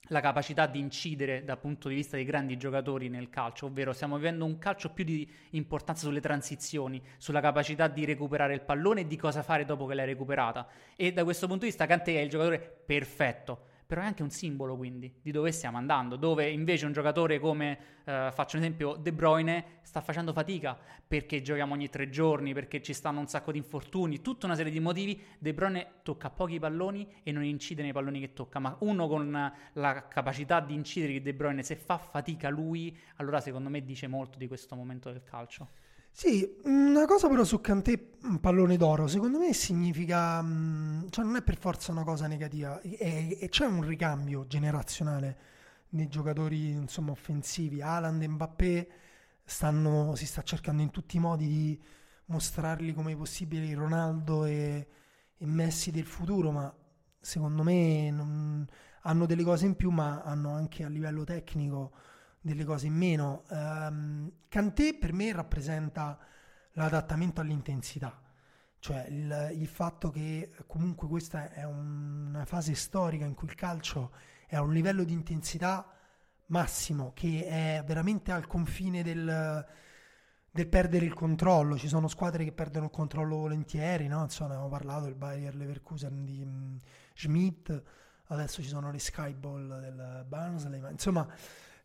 [0.09, 4.17] la capacità di incidere dal punto di vista dei grandi giocatori nel calcio, ovvero stiamo
[4.17, 9.07] vivendo un calcio più di importanza sulle transizioni, sulla capacità di recuperare il pallone e
[9.07, 10.67] di cosa fare dopo che l'hai recuperata.
[10.95, 14.29] E da questo punto di vista Kanté è il giocatore perfetto però è anche un
[14.29, 18.95] simbolo quindi di dove stiamo andando, dove invece un giocatore come, eh, faccio un esempio,
[18.95, 23.51] De Bruyne sta facendo fatica perché giochiamo ogni tre giorni, perché ci stanno un sacco
[23.51, 27.83] di infortuni, tutta una serie di motivi, De Bruyne tocca pochi palloni e non incide
[27.83, 31.75] nei palloni che tocca, ma uno con la capacità di incidere che De Bruyne, se
[31.75, 35.69] fa fatica lui, allora secondo me dice molto di questo momento del calcio.
[36.17, 37.97] Sì, una cosa però su Kanté
[38.39, 43.45] pallone d'oro, secondo me significa, mm, cioè non è per forza una cosa negativa, e,
[43.49, 45.37] c'è un ricambio generazionale
[45.89, 47.81] nei giocatori insomma, offensivi.
[47.81, 48.89] Haaland e Mbappé
[49.43, 51.81] stanno, si sta cercando in tutti i modi di
[52.27, 54.87] mostrarli come possibili Ronaldo e,
[55.37, 56.73] e Messi del futuro, ma
[57.19, 58.65] secondo me non,
[59.01, 61.91] hanno delle cose in più, ma hanno anche a livello tecnico
[62.45, 63.43] delle cose in meno.
[63.49, 66.17] Um, Kanté per me rappresenta
[66.73, 68.21] l'adattamento all'intensità,
[68.77, 73.55] cioè il, il, fatto che comunque questa è un, una fase storica in cui il
[73.55, 74.11] calcio
[74.45, 75.91] è a un livello di intensità
[76.47, 79.65] massimo, che è veramente al confine del,
[80.51, 81.79] del perdere il controllo.
[81.79, 84.21] Ci sono squadre che perdono il controllo volentieri, no?
[84.21, 86.79] Insomma, abbiamo parlato del Bayer Leverkusen di um,
[87.15, 87.83] Schmidt
[88.27, 91.27] adesso ci sono le Skyball del Barnsley, ma insomma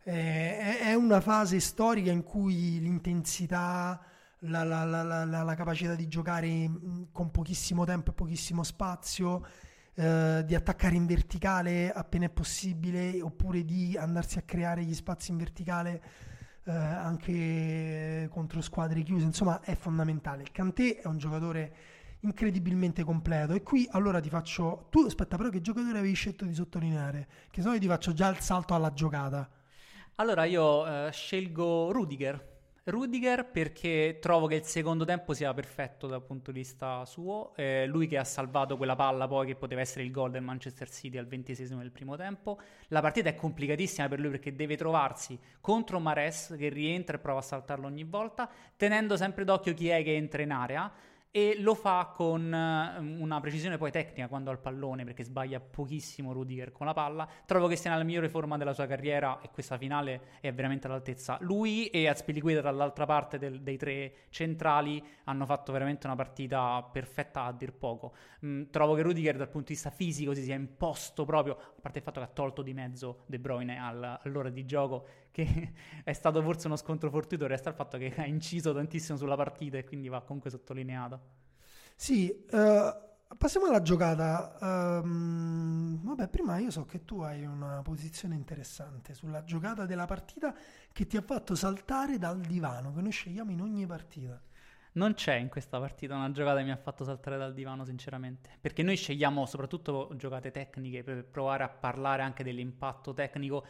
[0.03, 4.01] eh, è una fase storica in cui l'intensità,
[4.39, 6.69] la, la, la, la capacità di giocare
[7.11, 9.45] con pochissimo tempo e pochissimo spazio,
[9.93, 15.31] eh, di attaccare in verticale appena è possibile, oppure di andarsi a creare gli spazi
[15.31, 16.01] in verticale
[16.63, 20.45] eh, anche contro squadre chiuse, insomma è fondamentale.
[20.51, 21.75] Kanté è un giocatore
[22.21, 23.53] incredibilmente completo.
[23.53, 27.27] E qui allora ti faccio tu aspetta però che giocatore avevi scelto di sottolineare?
[27.51, 29.49] Che se no io ti faccio già il salto alla giocata
[30.15, 32.49] allora io eh, scelgo Rudiger.
[32.83, 37.85] Rudiger perché trovo che il secondo tempo sia perfetto dal punto di vista suo, eh,
[37.85, 41.19] lui che ha salvato quella palla poi che poteva essere il gol del Manchester City
[41.19, 45.99] al 26 del primo tempo, la partita è complicatissima per lui perché deve trovarsi contro
[45.99, 50.15] Mares che rientra e prova a saltarlo ogni volta, tenendo sempre d'occhio chi è che
[50.15, 50.91] entra in area,
[51.31, 55.61] e lo fa con uh, una precisione poi tecnica quando ha il pallone perché sbaglia
[55.61, 57.27] pochissimo Rudiger con la palla.
[57.45, 61.37] Trovo che sia nella migliore forma della sua carriera e questa finale è veramente all'altezza.
[61.39, 67.45] Lui e Azpilicueta dall'altra parte del, dei tre centrali hanno fatto veramente una partita perfetta
[67.45, 68.13] a dir poco.
[68.45, 71.99] Mm, trovo che Rudiger dal punto di vista fisico si sia imposto proprio a parte
[71.99, 76.13] il fatto che ha tolto di mezzo De Bruyne al, all'ora di gioco che è
[76.13, 79.83] stato forse uno scontro fortuito, resta il fatto che ha inciso tantissimo sulla partita e
[79.83, 81.19] quindi va comunque sottolineato.
[81.95, 84.57] Sì, uh, passiamo alla giocata.
[84.59, 90.53] Um, vabbè, prima io so che tu hai una posizione interessante sulla giocata della partita
[90.91, 94.41] che ti ha fatto saltare dal divano, che noi scegliamo in ogni partita.
[94.93, 98.49] Non c'è in questa partita una giocata che mi ha fatto saltare dal divano, sinceramente.
[98.59, 103.65] Perché noi scegliamo soprattutto giocate tecniche per provare a parlare anche dell'impatto tecnico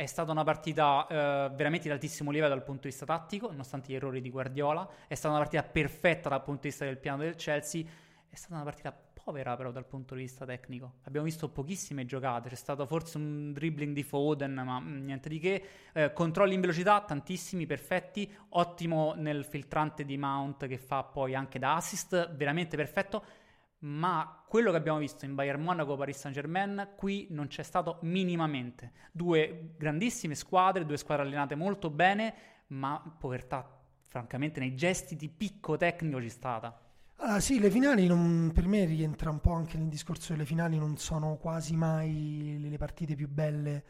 [0.00, 3.92] è stata una partita eh, veramente di altissimo livello dal punto di vista tattico, nonostante
[3.92, 4.88] gli errori di Guardiola.
[5.06, 7.84] È stata una partita perfetta dal punto di vista del piano del Chelsea.
[8.26, 10.94] È stata una partita povera però dal punto di vista tecnico.
[11.02, 15.38] Abbiamo visto pochissime giocate, c'è stato forse un dribbling di Foden, ma mm, niente di
[15.38, 15.62] che.
[15.92, 18.32] Eh, controlli in velocità, tantissimi, perfetti.
[18.50, 23.22] Ottimo nel filtrante di Mount che fa poi anche da assist, veramente perfetto
[23.80, 27.98] ma quello che abbiamo visto in Bayern Monaco Paris Saint Germain qui non c'è stato
[28.02, 28.92] minimamente.
[29.12, 32.34] Due grandissime squadre, due squadre allenate molto bene,
[32.68, 36.78] ma povertà francamente nei gesti di picco tecnico c'è stata.
[37.22, 40.46] Ah, sì, le finali non, per me rientra un po' anche nel discorso che le
[40.46, 43.84] finali non sono quasi mai le partite più belle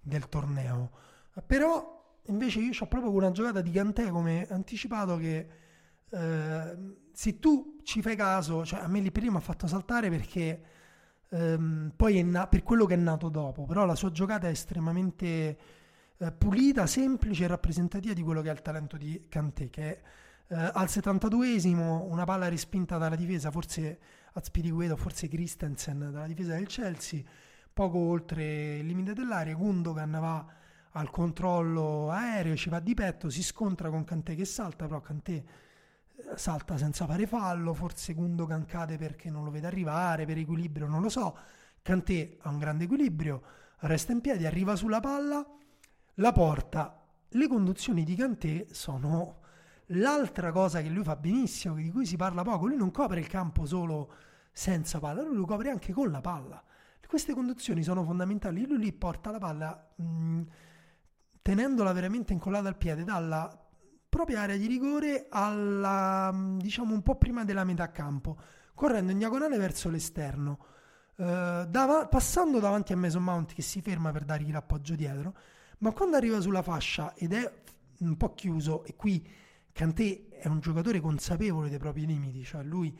[0.00, 0.90] del torneo.
[1.46, 5.48] Però invece io ho proprio una giocata di Cantè come anticipato che
[6.10, 6.76] eh,
[7.12, 10.62] se tu ci fai caso, cioè a me lì prima ha fatto saltare perché
[11.28, 14.50] ehm, poi è na- per quello che è nato dopo, però la sua giocata è
[14.50, 15.58] estremamente
[16.16, 20.00] eh, pulita, semplice e rappresentativa di quello che è il talento di Kanté, che
[20.48, 23.98] eh, al 72esimo una palla respinta dalla difesa, forse
[24.34, 27.22] Azpiricueto, forse Christensen dalla difesa del Chelsea,
[27.72, 30.46] poco oltre il limite dell'area, Gundogan va
[30.96, 35.44] al controllo aereo, ci va di petto, si scontra con Kanté che salta, però Kanté
[36.36, 41.02] salta senza fare fallo, forse Gundogan cade perché non lo vede arrivare, per equilibrio non
[41.02, 41.36] lo so.
[41.82, 43.42] Kanté ha un grande equilibrio,
[43.80, 45.44] resta in piedi, arriva sulla palla,
[46.14, 47.02] la porta.
[47.28, 49.40] Le conduzioni di Kanté sono
[49.88, 52.66] l'altra cosa che lui fa benissimo, di cui si parla poco.
[52.66, 54.12] Lui non copre il campo solo
[54.52, 56.62] senza palla, lui lo copre anche con la palla.
[57.06, 58.66] Queste conduzioni sono fondamentali.
[58.66, 60.42] Lui lì porta la palla mh,
[61.42, 63.63] tenendola veramente incollata al piede dalla
[64.14, 68.38] propria area di rigore alla, diciamo un po' prima della metà campo,
[68.72, 70.66] correndo in diagonale verso l'esterno,
[71.16, 75.34] eh, dava, passando davanti a Mason Mount che si ferma per dargli l'appoggio dietro,
[75.78, 77.52] ma quando arriva sulla fascia ed è
[77.98, 79.28] un po' chiuso e qui
[79.72, 82.96] Kanté è un giocatore consapevole dei propri limiti, cioè lui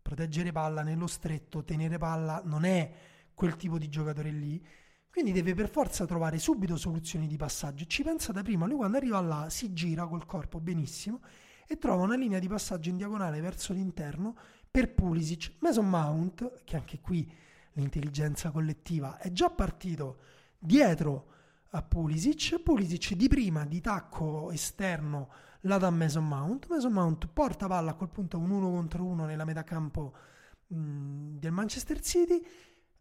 [0.00, 2.90] proteggere palla nello stretto, tenere palla, non è
[3.34, 4.66] quel tipo di giocatore lì
[5.14, 7.84] quindi deve per forza trovare subito soluzioni di passaggio.
[7.84, 11.20] Ci pensa da prima, lui quando arriva là si gira col corpo benissimo
[11.68, 14.36] e trova una linea di passaggio in diagonale verso l'interno
[14.68, 15.52] per Pulisic.
[15.60, 17.32] Mason Mount, che anche qui
[17.74, 20.18] l'intelligenza collettiva è già partito
[20.58, 21.26] dietro
[21.70, 22.58] a Pulisic.
[22.58, 26.66] Pulisic di prima di tacco esterno la dà Mason Mount.
[26.68, 30.12] Mason Mount porta palla a quel punto un 1 contro 1 nella metà campo
[30.66, 32.44] mh, del Manchester City.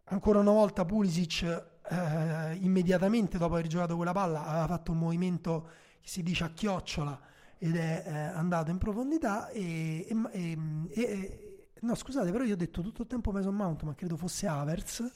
[0.06, 1.44] Ancora una volta Pulisic
[1.90, 5.70] eh, immediatamente dopo aver giocato quella palla aveva fatto un movimento
[6.02, 7.20] che si dice a chiocciola
[7.58, 10.58] ed è eh, andato in profondità e, e,
[10.90, 14.48] e, no scusate però io ho detto tutto il tempo Mason Mount ma credo fosse
[14.48, 15.10] Avers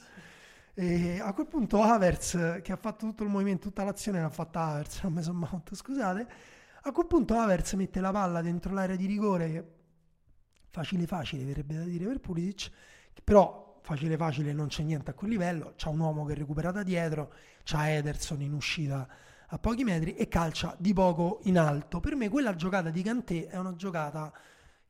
[0.74, 4.64] e a quel punto Avers che ha fatto tutto il movimento tutta l'azione l'ha fatta
[4.66, 6.28] Avers non Mason Mount scusate.
[6.82, 9.74] A quel punto Avers mette la palla dentro l'area di rigore
[10.70, 12.70] facile facile verrebbe da dire per Pulisic
[13.24, 16.82] però facile facile non c'è niente a quel livello, c'ha un uomo che recupera da
[16.82, 17.32] dietro,
[17.64, 19.08] c'ha Ederson in uscita
[19.50, 21.98] a pochi metri e calcia di poco in alto.
[21.98, 24.30] Per me quella giocata di Kanté è una giocata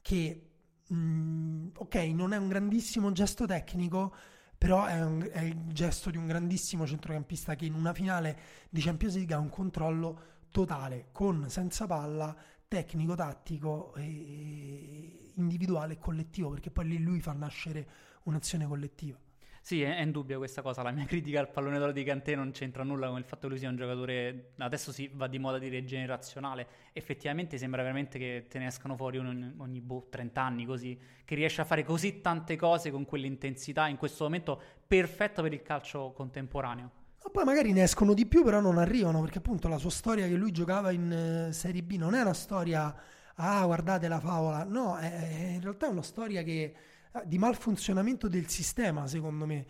[0.02, 0.48] che,
[0.88, 4.12] mh, mm, ok, non è un grandissimo gesto tecnico,
[4.58, 8.37] però è, un, è, il gesto di un grandissimo centrocampista che in una finale
[8.68, 12.34] di Champions League ha un controllo totale, con senza palla,
[12.66, 13.94] tecnico, tattico,
[15.38, 17.87] individuale e collettivo, perché poi lì lui fa nascere
[18.24, 19.18] un'azione collettiva.
[19.68, 20.83] Sì, è, è indubbia questa cosa.
[20.83, 23.48] La mia critica al pallone d'oro di Kanté non c'entra nulla con il fatto che
[23.48, 24.53] lui sia un giocatore.
[24.57, 26.66] Adesso si va di moda dire generazionale.
[26.94, 30.98] Effettivamente sembra veramente che te ne escano fuori ogni, ogni boh, 30 anni così.
[31.22, 35.61] Che riesce a fare così tante cose con quell'intensità in questo momento perfetto per il
[35.61, 36.90] calcio contemporaneo.
[37.22, 40.27] Ma poi magari ne escono di più, però non arrivano perché appunto la sua storia
[40.27, 42.94] che lui giocava in uh, Serie B non è una storia.
[43.40, 44.64] Ah, guardate la favola.
[44.64, 46.74] No, è, è in realtà è una storia che
[47.12, 49.66] Ah, di malfunzionamento del sistema, secondo me,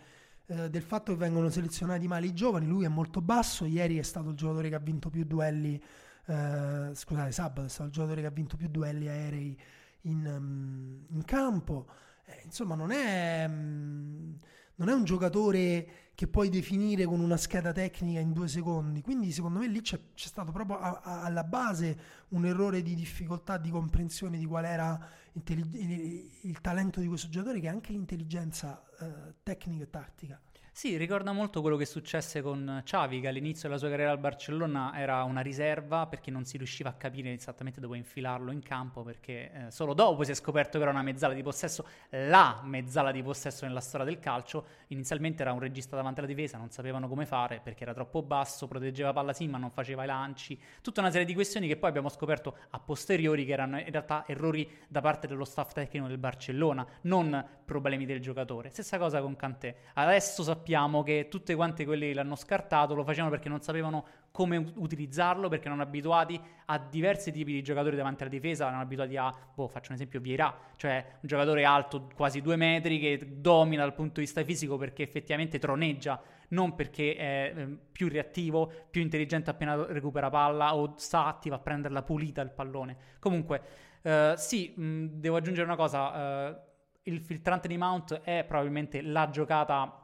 [0.47, 2.67] eh, del fatto che vengono selezionati male i giovani.
[2.67, 5.81] Lui è molto basso, ieri è stato il giocatore che ha vinto più duelli,
[6.25, 9.57] eh, scusate, sabato è stato il giocatore che ha vinto più duelli aerei
[10.01, 11.87] in, um, in campo.
[12.25, 14.37] Eh, insomma, non è, um,
[14.75, 15.87] non è un giocatore
[16.19, 19.01] che puoi definire con una scheda tecnica in due secondi.
[19.01, 21.97] Quindi, secondo me, lì c'è, c'è stato proprio a, a, alla base
[22.31, 24.99] un errore di difficoltà di comprensione di qual era
[25.31, 30.41] il, il, talento di questo giocatore, che è anche l'intelligenza eh, tecnica e tattica.
[30.79, 34.97] Sì, ricorda molto quello che successe con Xavi, che all'inizio della sua carriera al Barcellona
[34.97, 39.51] era una riserva perché non si riusciva a capire esattamente dove infilarlo in campo, perché
[39.51, 43.21] eh, solo dopo si è scoperto che era una mezzala di possesso, la mezzala di
[43.21, 44.67] possesso nella storia del calcio.
[44.87, 48.65] Inizialmente era un regista davanti alla difesa, non sapevano come fare perché era troppo basso,
[48.65, 50.57] proteggeva palla sì, ma non faceva i lanci.
[50.81, 54.23] Tutta una serie di questioni che poi abbiamo scoperto a posteriori che erano in realtà
[54.25, 58.69] errori da parte dello staff tecnico del Barcellona, non problemi del giocatore.
[58.69, 59.75] Stessa cosa con Cantè.
[59.95, 64.05] Adesso sappiamo sappiamo che tutte quante quelli che l'hanno scartato lo facevano perché non sapevano
[64.29, 69.17] come utilizzarlo, perché non abituati a diversi tipi di giocatori davanti alla difesa, non abituati
[69.17, 73.81] a, boh, faccio un esempio, Vieira, cioè un giocatore alto quasi due metri che domina
[73.81, 79.01] dal punto di vista fisico perché effettivamente troneggia, non perché è eh, più reattivo, più
[79.01, 82.95] intelligente appena recupera palla o sta attivo a prenderla pulita il pallone.
[83.17, 83.61] Comunque,
[84.03, 86.59] eh, sì, mh, devo aggiungere una cosa, eh,
[87.03, 90.03] il filtrante di Mount è probabilmente la giocata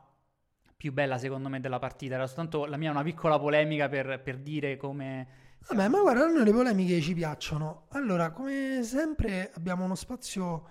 [0.77, 2.15] più bella secondo me della partita.
[2.15, 5.43] Era soltanto la mia una piccola polemica per, per dire come...
[5.67, 7.85] Vabbè, ma guarda, noi le polemiche ci piacciono.
[7.89, 10.63] Allora, come sempre abbiamo uno spazio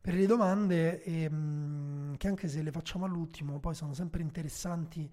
[0.00, 5.10] per le domande e, mh, che anche se le facciamo all'ultimo poi sono sempre interessanti,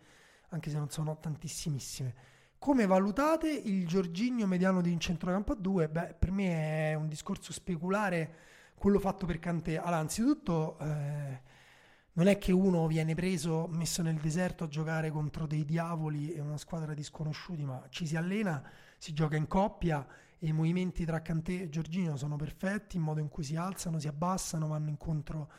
[0.50, 2.14] anche se non sono tantissimissime.
[2.60, 5.90] Come valutate il Giorginio mediano di un centrocampo a due?
[5.90, 8.36] Beh, per me è un discorso speculare
[8.76, 9.78] quello fatto per Cante.
[9.78, 10.78] Allora, anzitutto...
[10.80, 11.54] Eh,
[12.18, 16.40] non è che uno viene preso, messo nel deserto a giocare contro dei diavoli e
[16.40, 18.64] una squadra di sconosciuti, ma ci si allena,
[18.98, 20.06] si gioca in coppia
[20.40, 24.00] e i movimenti tra Cantè e Giorgino sono perfetti, in modo in cui si alzano,
[24.00, 25.52] si abbassano, vanno incontro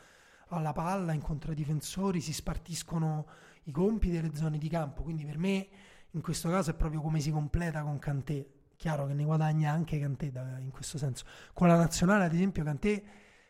[0.47, 3.27] alla palla, incontro ai difensori, si spartiscono
[3.65, 5.03] i compiti delle zone di campo.
[5.03, 5.67] Quindi per me
[6.11, 8.47] in questo caso è proprio come si completa con Cantè.
[8.75, 11.23] Chiaro che ne guadagna anche Cantè in questo senso.
[11.53, 13.03] Con la nazionale, ad esempio, Cantè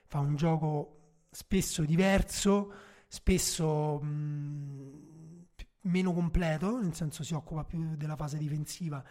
[0.08, 5.46] fa un gioco spesso diverso spesso mh,
[5.82, 9.04] meno completo, nel senso si occupa più della fase difensiva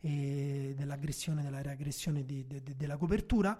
[0.00, 3.58] e dell'aggressione, della reaggressione di, de, de, della copertura.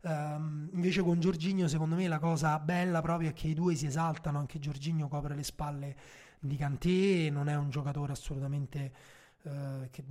[0.00, 3.86] Um, invece con Giorginio secondo me la cosa bella proprio è che i due si
[3.86, 5.96] esaltano, anche Giorginio copre le spalle
[6.38, 8.92] di Cantè, non è un giocatore assolutamente
[9.44, 10.04] eh, che,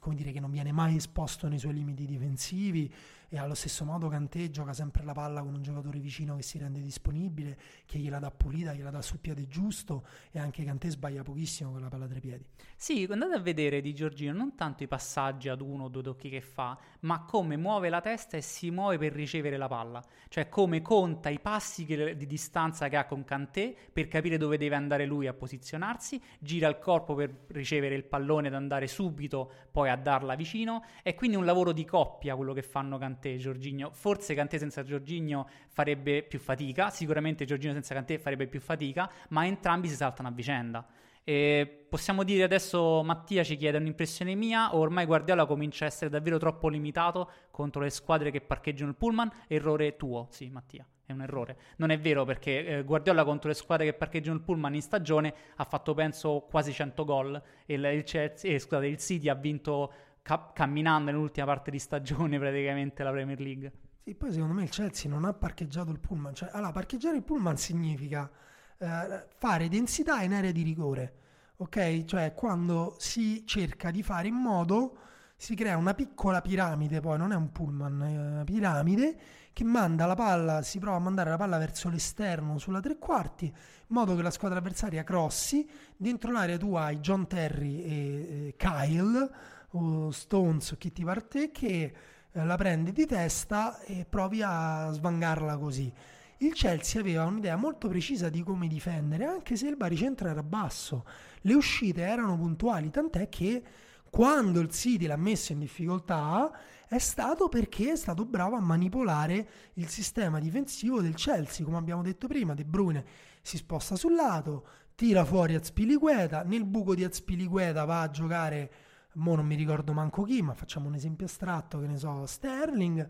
[0.00, 2.92] come dire, che non viene mai esposto nei suoi limiti difensivi
[3.32, 6.58] e allo stesso modo Kanté gioca sempre la palla con un giocatore vicino che si
[6.58, 11.22] rende disponibile, che gliela dà pulita, gliela dà sul piede giusto e anche Kanté sbaglia
[11.22, 12.44] pochissimo con la palla tra i piedi.
[12.74, 16.28] Sì, andate a vedere di Giorgino non tanto i passaggi ad uno o due tocchi
[16.28, 20.48] che fa, ma come muove la testa e si muove per ricevere la palla, cioè
[20.48, 24.74] come conta i passi che, di distanza che ha con Kanté per capire dove deve
[24.74, 29.88] andare lui a posizionarsi, gira il corpo per ricevere il pallone da andare subito poi
[29.88, 33.36] a darla vicino, è quindi un lavoro di coppia quello che fanno Kanté Kanté e
[33.36, 33.90] Giorginio.
[33.92, 39.46] Forse Kanté senza Giorginio farebbe più fatica, sicuramente Giorginio senza Kanté farebbe più fatica, ma
[39.46, 40.86] entrambi si saltano a vicenda.
[41.22, 46.38] E possiamo dire adesso Mattia ci chiede un'impressione mia ormai Guardiola comincia a essere davvero
[46.38, 49.30] troppo limitato contro le squadre che parcheggiano il pullman?
[49.46, 51.58] Errore tuo, sì Mattia, è un errore.
[51.76, 55.34] Non è vero perché eh, Guardiola contro le squadre che parcheggiano il pullman in stagione
[55.56, 59.92] ha fatto penso quasi 100 gol e il, il, eh, scusate, il City ha vinto
[60.30, 63.72] ca- camminando nell'ultima parte di stagione praticamente la Premier League.
[64.04, 66.34] Sì, poi secondo me il Chelsea non ha parcheggiato il pullman.
[66.34, 68.30] Cioè, allora, parcheggiare il pullman significa
[68.78, 71.14] eh, fare densità in area di rigore,
[71.56, 72.04] ok?
[72.04, 74.96] Cioè quando si cerca di fare in modo,
[75.36, 79.20] si crea una piccola piramide, poi non è un pullman, è una piramide
[79.52, 83.46] che manda la palla, si prova a mandare la palla verso l'esterno sulla tre quarti,
[83.46, 83.54] in
[83.88, 89.28] modo che la squadra avversaria crossi, dentro l'area tu hai John Terry e, e Kyle,
[89.70, 91.92] o Stones o chi ti parte, che
[92.32, 95.92] eh, la prendi di testa e provi a svangarla così.
[96.38, 101.04] Il Chelsea aveva un'idea molto precisa di come difendere, anche se il baricentro era basso.
[101.42, 103.62] Le uscite erano puntuali, tant'è che
[104.08, 106.50] quando il City l'ha messo in difficoltà
[106.88, 112.02] è stato perché è stato bravo a manipolare il sistema difensivo del Chelsea, come abbiamo
[112.02, 113.04] detto prima, De Bruyne
[113.42, 118.72] si sposta sul lato, tira fuori Azpilicueta, nel buco di Azpilicueta va a giocare
[119.14, 123.00] mo non mi ricordo manco chi, ma facciamo un esempio astratto, che ne so, Sterling,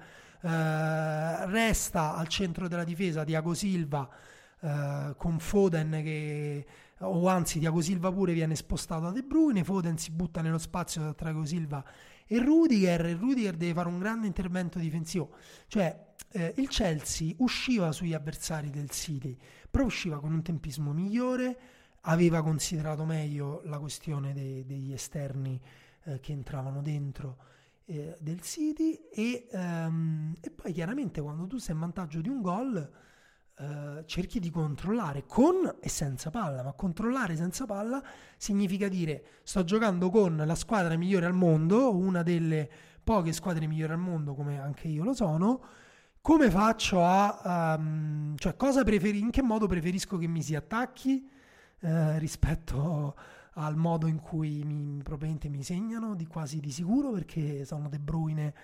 [0.43, 4.09] eh, resta al centro della difesa Diago Silva
[4.61, 6.67] eh, con Foden che
[7.03, 11.15] o anzi Diago Silva pure viene spostato da De Bruyne, Foden si butta nello spazio
[11.15, 11.85] tra Diago Silva
[12.27, 15.35] e Rudiger, e Rudiger deve fare un grande intervento difensivo,
[15.67, 19.37] cioè eh, il Chelsea usciva sugli avversari del City,
[19.69, 21.59] però usciva con un tempismo migliore,
[22.03, 25.61] aveva considerato meglio la questione de- degli esterni
[26.11, 27.37] eh, che entravano dentro
[27.87, 32.41] eh, del City e, um, e, poi chiaramente quando tu sei in vantaggio di un
[32.41, 32.91] gol
[33.57, 38.03] eh, cerchi di controllare con e senza palla, ma controllare senza palla
[38.37, 42.69] significa dire sto giocando con la squadra migliore al mondo, una delle
[43.03, 45.63] poche squadre migliori al mondo come anche io lo sono,
[46.21, 47.77] come faccio a...
[47.79, 51.29] Um, cioè cosa preferi, in che modo preferisco che mi si attacchi
[51.81, 53.17] eh, rispetto
[53.55, 57.99] al modo in cui mi, probabilmente mi segnano, di quasi di sicuro, perché sono De
[57.99, 58.55] Bruyne,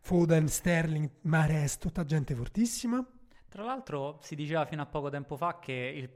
[0.00, 3.04] Foden, Sterling, Mares, tutta gente fortissima.
[3.48, 5.72] Tra l'altro si diceva fino a poco tempo fa che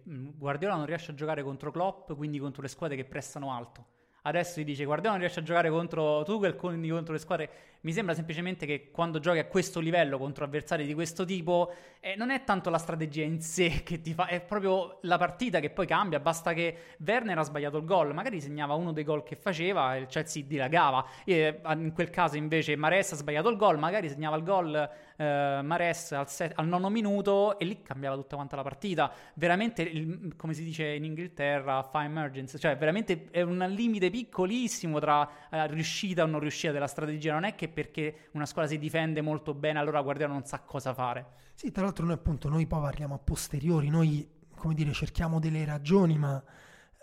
[0.06, 3.52] il mm, Guardiola non riesce a giocare contro Klopp, quindi contro le squadre che prestano
[3.52, 3.86] alto.
[4.26, 7.50] Adesso si dice Guardiola non riesce a giocare contro Tuchel, quindi contro le squadre
[7.84, 11.70] mi sembra semplicemente che quando giochi a questo livello contro avversari di questo tipo,
[12.00, 15.60] eh, non è tanto la strategia in sé che ti fa, è proprio la partita
[15.60, 16.20] che poi cambia.
[16.20, 20.00] Basta che Werner ha sbagliato il gol, magari segnava uno dei gol che faceva e
[20.00, 21.04] il Chelsea dilagava.
[21.24, 25.60] E in quel caso invece Mares ha sbagliato il gol, magari segnava il gol eh,
[25.62, 29.12] Mares al, set, al, nono minuto e lì cambiava tutta quanta la partita.
[29.34, 34.98] Veramente, il, come si dice in Inghilterra, fine emergency, cioè veramente è un limite piccolissimo
[34.98, 37.32] tra eh, riuscita o non riuscita della strategia.
[37.32, 40.94] Non è che perché una squadra si difende molto bene, allora Guardiola non sa cosa
[40.94, 41.42] fare.
[41.54, 45.64] Sì, tra l'altro noi appunto noi poi parliamo a posteriori, noi come dire cerchiamo delle
[45.64, 46.42] ragioni, ma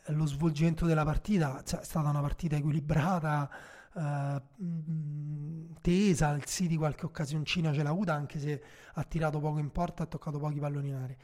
[0.07, 3.49] lo svolgimento della partita cioè, è stata una partita equilibrata,
[3.95, 4.41] eh,
[5.81, 8.63] tesa, il City qualche occasioncina ce l'ha avuta anche se
[8.93, 11.17] ha tirato poco in porta, ha toccato pochi palloni in aria.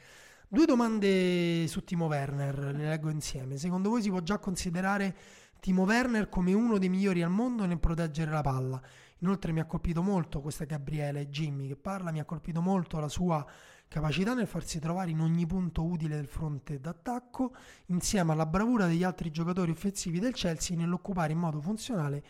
[0.50, 3.58] Due domande su Timo Werner, le leggo insieme.
[3.58, 5.14] Secondo voi si può già considerare
[5.60, 8.80] Timo Werner come uno dei migliori al mondo nel proteggere la palla?
[9.18, 13.08] Inoltre mi ha colpito molto, questa Gabriele Jimmy che parla, mi ha colpito molto la
[13.08, 13.44] sua
[13.88, 17.54] capacità nel farsi trovare in ogni punto utile del fronte d'attacco,
[17.86, 22.24] insieme alla bravura degli altri giocatori offensivi del Chelsea nell'occupare in modo funzionale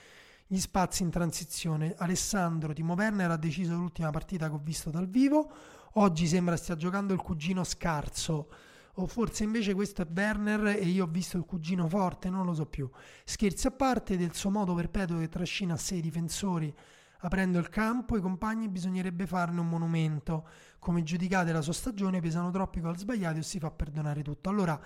[0.50, 1.94] gli spazi in transizione.
[1.98, 5.52] Alessandro Timo Werner ha deciso l'ultima partita che ho visto dal vivo,
[5.92, 8.48] oggi sembra stia giocando il cugino scarso
[8.94, 12.54] o forse invece questo è Werner e io ho visto il cugino forte, non lo
[12.54, 12.90] so più.
[13.24, 16.74] Scherzi a parte del suo modo perpetuo che trascina a sé i difensori
[17.20, 20.48] aprendo il campo, i compagni bisognerebbe farne un monumento.
[20.78, 24.48] Come giudicate la sua stagione, pesano troppi gol sbagliati o si fa perdonare tutto.
[24.48, 24.80] Allora,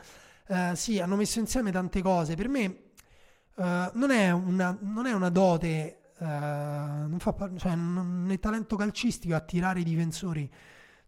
[0.46, 2.34] eh, sì, hanno messo insieme tante cose.
[2.34, 2.90] Per me
[3.56, 8.76] eh, non, è una, non, è una, dote, uh, non fa, cioè, non è talento
[8.76, 10.50] calcistico attirare i difensori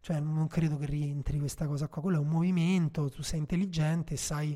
[0.04, 2.02] cioè, non credo che rientri questa cosa qua.
[2.02, 4.54] Quello è un movimento, tu sei intelligente, sai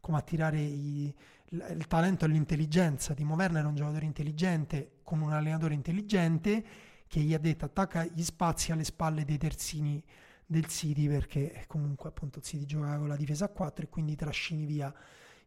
[0.00, 1.14] come attirare i,
[1.50, 3.12] il, il talento e l'intelligenza.
[3.12, 6.64] Timo Werner è un giocatore intelligente con un allenatore intelligente
[7.06, 10.02] che gli ha detto attacca gli spazi alle spalle dei terzini
[10.46, 14.16] del City perché comunque appunto il City gioca con la difesa a 4 e quindi
[14.16, 14.90] trascini via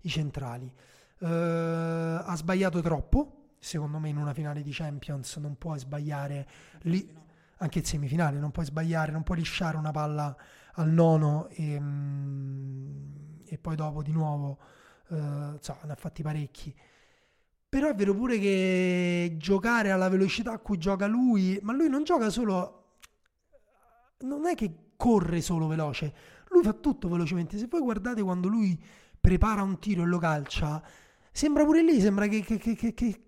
[0.02, 0.72] i centrali.
[1.20, 6.48] Uh, ha sbagliato troppo, secondo me in una finale di Champions non puoi sbagliare
[6.84, 7.14] lì
[7.58, 10.36] anche in semifinale, non puoi sbagliare, non puoi lisciare una palla
[10.74, 13.12] al nono e, mm,
[13.46, 14.60] e poi dopo di nuovo,
[15.08, 16.74] uh, insomma, ne ha fatti parecchi.
[17.68, 22.04] Però è vero pure che giocare alla velocità a cui gioca lui, ma lui non
[22.04, 22.96] gioca solo,
[24.20, 26.14] non è che corre solo veloce,
[26.50, 27.58] lui fa tutto velocemente.
[27.58, 28.82] Se voi guardate quando lui
[29.20, 30.82] prepara un tiro e lo calcia,
[31.32, 33.24] sembra pure lì, sembra che, che, che, che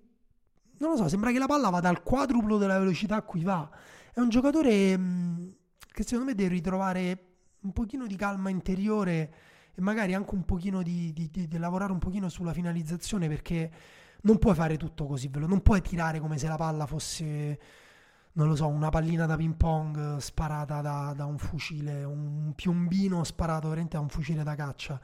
[0.77, 3.69] non lo so, sembra che la palla vada al quadruplo della velocità a cui va.
[4.13, 5.55] È un giocatore mh,
[5.91, 7.25] che secondo me deve ritrovare
[7.61, 9.33] un pochino di calma interiore
[9.73, 13.71] e magari anche un pochino di, di, di, di lavorare un pochino sulla finalizzazione perché
[14.23, 17.59] non puoi fare tutto così veloce, non puoi tirare come se la palla fosse,
[18.33, 23.23] non lo so, una pallina da ping pong sparata da, da un fucile, un piombino
[23.23, 24.99] sparato veramente da un fucile da caccia.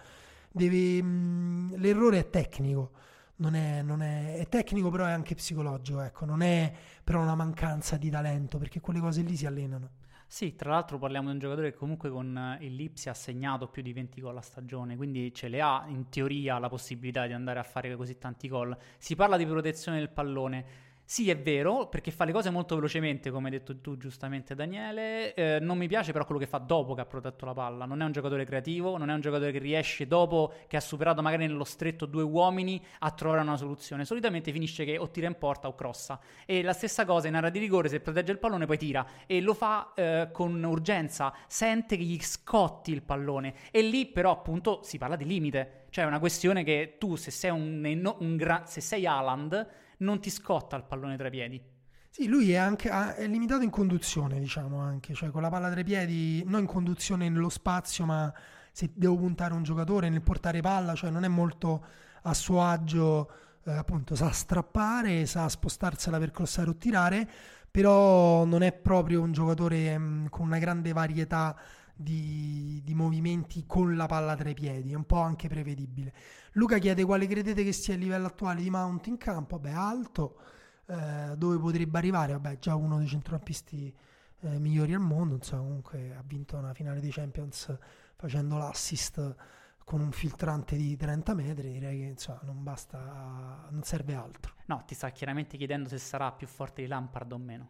[0.57, 2.91] Deve, mh, mm, l'errore è tecnico,
[3.37, 7.35] non è, non è, è, tecnico però è anche psicologico, ecco, non è però una
[7.35, 9.91] mancanza di talento perché quelle cose lì si allenano.
[10.29, 13.81] Sì, tra l'altro parliamo di un giocatore che comunque con il Lipsi ha segnato più
[13.81, 17.59] di 20 gol a stagione, quindi ce le ha in teoria la possibilità di andare
[17.59, 18.75] a fare così tanti gol.
[18.97, 20.65] Si parla di protezione del pallone.
[21.09, 25.33] Sì, è vero, perché fa le cose molto velocemente, come hai detto tu giustamente Daniele.
[25.35, 27.85] Eh, non mi piace però quello che fa dopo che ha protetto la palla.
[27.85, 31.21] Non è un giocatore creativo, non è un giocatore che riesce dopo che ha superato
[31.21, 34.03] magari nello stretto due uomini a trovare una soluzione.
[34.03, 36.19] Solitamente finisce che o tira in porta o crossa.
[36.45, 39.07] E la stessa cosa in area di rigore, se protegge il pallone poi tira.
[39.27, 43.53] E lo fa eh, con urgenza, sente che gli scotti il pallone.
[43.71, 45.85] E lì però appunto si parla di limite.
[45.89, 49.85] Cioè è una questione che tu se sei un, un, un gra- se sei Haaland
[49.97, 51.75] non ti scotta il pallone tra i piedi.
[52.09, 55.79] Sì, lui è, anche, è limitato in conduzione, diciamo anche, cioè con la palla tra
[55.79, 58.33] i piedi, non in conduzione nello spazio, ma
[58.71, 61.85] se devo puntare un giocatore nel portare palla, cioè non è molto
[62.23, 63.29] a suo agio,
[63.65, 67.29] eh, appunto sa strappare, sa spostarsela per crossare o tirare,
[67.69, 71.55] però non è proprio un giocatore mh, mm, con una grande varietà
[71.97, 76.13] di, di, movimenti con la palla tra i piedi, è un po' anche prevedibile.
[76.53, 80.39] Luca chiede quale credete che sia il livello attuale di Mount in campo, vabbè alto,
[80.85, 83.93] eh, dove potrebbe arrivare, vabbè già uno dei centrocampisti
[84.41, 87.75] eh, migliori al mondo, insomma comunque ha vinto una finale dei Champions
[88.15, 89.35] facendo l'assist
[89.83, 94.53] con un filtrante di 30 metri, direi che insomma non basta, non serve altro.
[94.65, 97.69] No, ti sta chiaramente chiedendo se sarà più forte di Lampard o meno.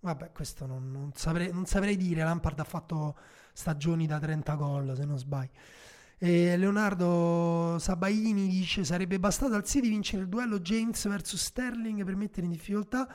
[0.00, 2.22] Vabbè, questo non, non, saprei, non saprei dire.
[2.22, 3.16] Lampard ha fatto
[3.58, 5.50] stagioni da 30 gol, se non sbaglio.
[6.16, 12.16] E Leonardo Sabaini dice sarebbe bastato al City vincere il duello James vs Sterling per
[12.16, 13.12] mettere in difficoltà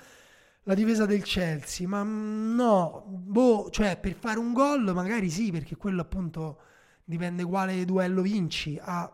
[0.63, 5.51] la difesa del Chelsea, ma mm, no, boh, cioè per fare un gol magari sì,
[5.51, 6.59] perché quello appunto
[7.03, 8.77] dipende quale duello vinci.
[8.81, 9.11] Ah,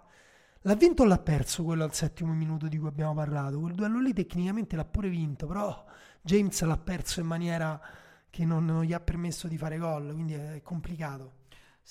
[0.62, 3.60] l'ha vinto o l'ha perso quello al settimo minuto di cui abbiamo parlato?
[3.60, 5.86] Quel duello lì tecnicamente l'ha pure vinto, però
[6.22, 7.80] James l'ha perso in maniera
[8.30, 11.39] che non, gli ha permesso di fare gol, quindi è complicato.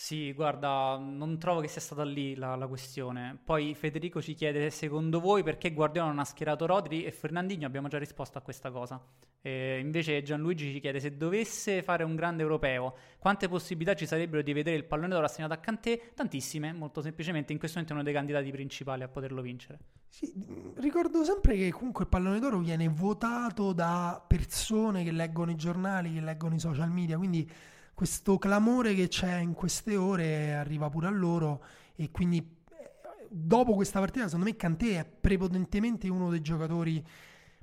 [0.00, 3.36] Sì, guarda, non trovo che sia stata lì la, la, questione.
[3.42, 7.88] Poi Federico ci chiede secondo voi perché Guardiola non ha schierato Rodri e Fernandinho, abbiamo
[7.88, 9.04] già risposto a questa cosa.
[9.42, 14.40] E invece Gianluigi ci chiede se dovesse fare un grande europeo, quante possibilità ci sarebbero
[14.42, 16.12] di vedere il pallone d'oro assegnato a Cantè?
[16.14, 19.80] Tantissime, molto semplicemente, in questo momento è uno dei candidati principali a poterlo vincere.
[20.06, 20.32] Sì,
[20.76, 26.14] ricordo sempre che comunque il pallone d'oro viene votato da persone che leggono i giornali,
[26.14, 27.50] che leggono i social media, quindi
[27.98, 31.64] questo clamore che c'è in queste ore arriva pure a loro
[31.96, 37.04] e quindi eh, dopo questa partita secondo me Kanté è prepotentemente uno dei giocatori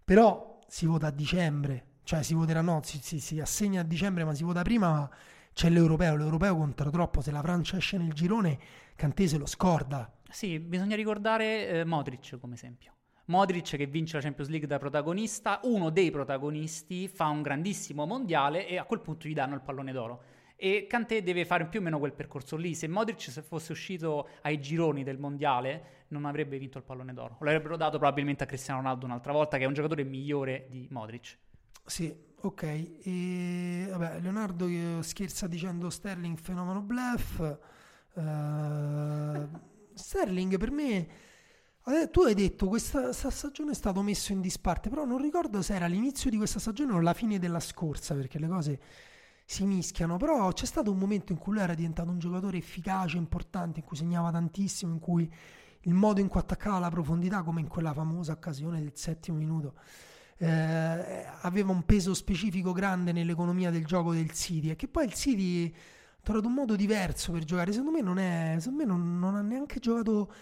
[0.04, 4.26] però si vota a dicembre cioè si voterà no, si, si, si assegna a dicembre
[4.26, 5.10] ma si vota prima ma
[5.54, 8.60] c'è l'europeo, l'europeo conta troppo se la Francia esce nel girone
[8.98, 10.12] Kanté se lo scorda.
[10.30, 12.95] Sì, bisogna ricordare eh, Modric come esempio
[13.26, 18.68] Modric che vince la Champions League da protagonista, uno dei protagonisti fa un grandissimo mondiale
[18.68, 20.24] e a quel punto gli danno il pallone d'oro.
[20.58, 22.76] E Kanté deve fare più o meno quel percorso lì.
[22.76, 27.38] Se Modric se fosse uscito ai gironi del mondiale non avrebbe vinto il pallone d'oro.
[27.40, 30.88] Lo avrebbero dato probabilmente a Cristiano Ronaldo un'altra volta, che è un giocatore migliore di
[30.92, 31.38] Modric.
[31.84, 32.64] Sì, ok.
[32.64, 37.40] E, vabbè, Leonardo scherza dicendo Sterling fenomeno bluff.
[38.14, 39.50] Uh,
[39.94, 41.08] Sterling per me
[42.10, 45.76] tu hai detto che questa, stagione è stato messo in disparte, però non ricordo se
[45.76, 48.80] era l'inizio di questa stagione o la fine della scorsa, perché le cose
[49.46, 50.18] si mischiano.
[50.18, 53.86] Però c'è stato un momento in cui lui era diventato un giocatore efficace, importante, in
[53.86, 55.32] cui segnava tantissimo, in cui
[55.82, 59.76] il modo in cui attaccava la profondità, come in quella famosa occasione del settimo minuto,
[60.38, 64.72] eh, aveva un peso specifico grande nell'economia del gioco del City.
[64.72, 67.72] E che poi il City ha trovato un modo diverso per giocare.
[67.72, 70.34] Secondo me non, è, secondo me non, non ha neanche giocato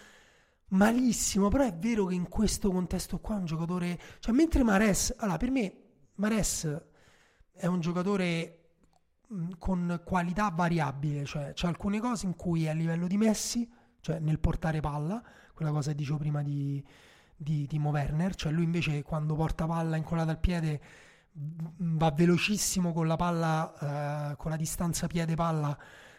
[0.74, 5.36] malissimo, però è vero che in questo contesto qua un giocatore, cioè mentre Mares, allora
[5.36, 5.74] per me
[6.16, 6.82] Mares
[7.52, 8.58] è un giocatore
[9.58, 13.68] con qualità variabile, cioè c'è alcune cose in cui è a livello di Messi,
[14.00, 15.22] cioè nel portare palla,
[15.54, 16.84] quella cosa che dicevo prima di,
[17.36, 20.80] di Timo Werner, cioè lui invece quando porta palla incollata al piede
[21.36, 25.76] va velocissimo con la palla, eh, con la distanza piede-palla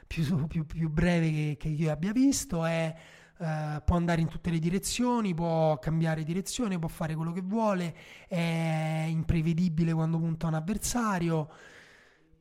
[0.07, 2.93] più, più, più breve che, che io abbia visto, è
[3.37, 7.93] Uh, può andare in tutte le direzioni, può cambiare direzione, può fare quello che vuole,
[8.29, 11.49] è imprevedibile quando punta un avversario.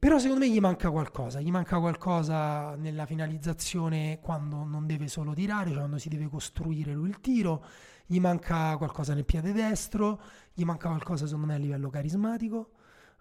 [0.04, 5.32] Però secondo me gli manca qualcosa, gli manca qualcosa nella finalizzazione quando non deve solo
[5.32, 7.64] tirare, cioè quando si deve costruire lui il tiro,
[8.04, 10.20] gli manca qualcosa nel piede destro,
[10.52, 12.72] gli manca qualcosa secondo me a livello carismatico,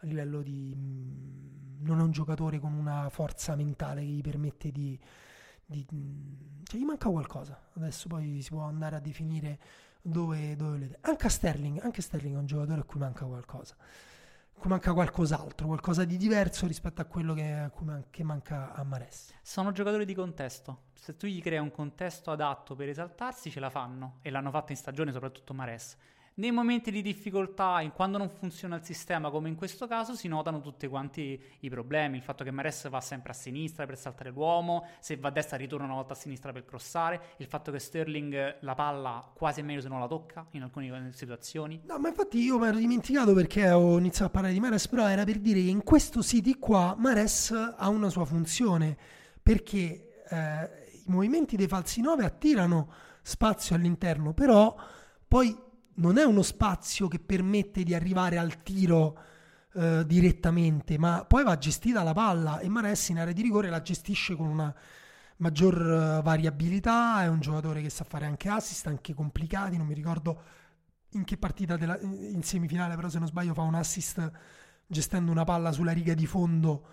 [0.02, 0.76] a livello di...
[0.76, 5.00] Mm, non è un giocatore con una forza mentale che gli permette di...
[5.82, 9.60] di cioè gli manca qualcosa, adesso poi si può andare a definire
[10.02, 10.98] dove, dove le...
[11.02, 13.76] Anche a Sterling, anche Sterling è un giocatore a cui manca qualcosa
[14.68, 17.70] manca qualcos'altro, qualcosa di diverso rispetto a quello che,
[18.10, 19.34] che manca a Mares.
[19.42, 20.84] Sono giocatori di contesto.
[20.94, 24.20] Se tu gli crei un contesto adatto per esaltarsi, ce la fanno.
[24.22, 25.98] E l'hanno fatto in stagione, soprattutto Mares.
[26.36, 30.28] Nei momenti di difficoltà, in quando non funziona il sistema, come in questo caso, si
[30.28, 32.18] notano tutti quanti i problemi.
[32.18, 35.58] Il fatto che Mares va sempre a sinistra per saltare l'uomo, se va a destra
[35.58, 39.64] ritorna una volta a sinistra per crossare, il fatto che Sterling la palla quasi è
[39.64, 41.82] meglio se non la tocca in alcune situazioni.
[41.86, 45.08] No, ma infatti io mi ero dimenticato perché ho iniziato a parlare di Mares, però
[45.08, 48.98] era per dire che in questo City qua Mares ha una sua funzione,
[49.40, 50.70] perché eh,
[51.06, 54.76] i movimenti dei falsi 9 attirano spazio all'interno, però
[55.28, 59.18] poi non è uno spazio che permette di arrivare al tiro
[59.74, 63.82] eh, direttamente, ma poi va gestita la palla e Maressi in area di rigore la
[63.82, 64.74] gestisce con una
[65.38, 69.94] maggior uh, variabilità, è un giocatore che sa fare anche assist, anche complicati, non mi
[69.94, 70.42] ricordo
[71.12, 74.32] in che partita della, in semifinale, però se non sbaglio fa un assist
[74.88, 76.86] gestendo una palla sulla riga di fondo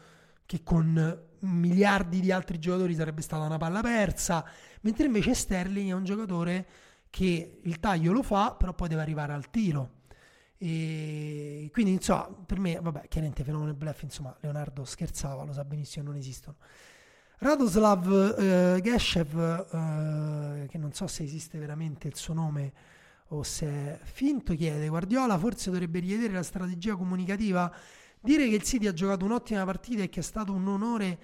[0.46, 4.44] che con miliardi di altri giocatori sarebbe stata una palla persa,
[4.80, 6.66] mentre invece Sterling è un giocatore
[7.10, 9.98] che il taglio lo fa, però poi deve arrivare al tiro.
[10.56, 16.06] E quindi, insomma, per me, vabbè, chiaramente fenomeno bluff, insomma, Leonardo scherzava, lo sa benissimo,
[16.06, 16.56] non esistono.
[17.38, 22.72] Radoslav eh, Geshev, eh, che non so se esiste veramente il suo nome
[23.28, 27.72] o se è finto, chiede Guardiola forse dovrebbe rivedere la strategia comunicativa,
[28.20, 31.18] dire che il City ha giocato un'ottima partita e che è stato un onore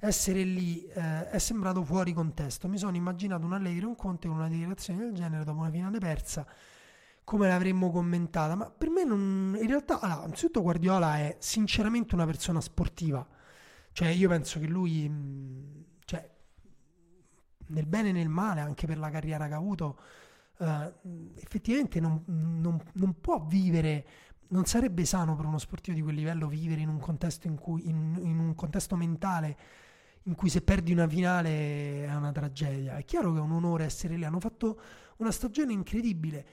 [0.00, 2.68] essere lì eh, è sembrato fuori contesto.
[2.68, 5.70] Mi sono immaginato un Allegri e un Conte con una dichiarazione del genere dopo una
[5.70, 6.46] finale persa,
[7.22, 8.54] come l'avremmo commentata.
[8.54, 13.26] Ma per me non, in realtà, allora, innanzitutto Guardiola è sinceramente una persona sportiva.
[13.92, 16.28] Cioè io penso che lui, mm, cioè,
[17.66, 19.98] nel bene e nel male, anche per la carriera che ha avuto,
[20.58, 20.94] eh,
[21.36, 24.06] effettivamente non, non, non può vivere
[24.50, 27.88] non sarebbe sano per uno sportivo di quel livello vivere in un contesto, in cui,
[27.88, 29.56] in, in un contesto mentale
[30.24, 32.96] in cui se perdi una finale è una tragedia.
[32.96, 34.80] È chiaro che è un onore essere lì, hanno fatto
[35.16, 36.46] una stagione incredibile.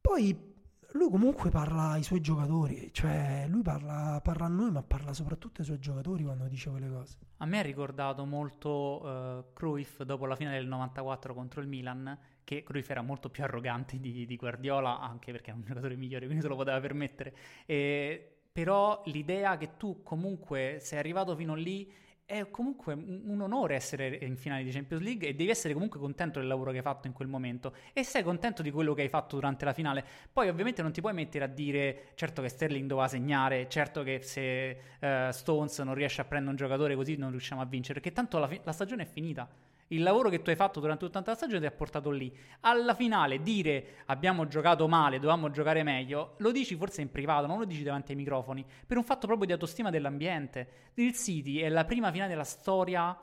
[0.00, 0.52] Poi
[0.94, 5.60] lui comunque parla ai suoi giocatori, cioè lui parla, parla, a noi, ma parla soprattutto
[5.60, 7.16] ai suoi giocatori quando dice quelle cose.
[7.38, 12.16] A me ha ricordato molto uh, Cruyff dopo la finale del 94 contro il Milan,
[12.44, 16.26] che Cruyff era molto più arrogante di, di Guardiola, anche perché è un giocatore migliore,
[16.26, 17.34] quindi se lo poteva permettere.
[17.66, 21.92] E, però l'idea che tu comunque sei arrivato fino lì
[22.26, 26.38] è comunque un onore essere in finale di Champions League e devi essere comunque contento
[26.38, 29.08] del lavoro che hai fatto in quel momento e sei contento di quello che hai
[29.10, 30.04] fatto durante la finale.
[30.32, 34.20] Poi ovviamente non ti puoi mettere a dire certo che Sterling doveva segnare, certo che
[34.22, 38.14] se uh, Stones non riesce a prendere un giocatore così non riusciamo a vincere, perché
[38.14, 39.46] tanto la, fi- la stagione è finita.
[39.88, 42.34] Il lavoro che tu hai fatto durante tutta la stagione ti ha portato lì.
[42.60, 47.58] Alla finale dire abbiamo giocato male, dovevamo giocare meglio, lo dici forse in privato, non
[47.58, 50.90] lo dici davanti ai microfoni, per un fatto proprio di autostima dell'ambiente.
[50.94, 53.16] Il City è la prima finale della storia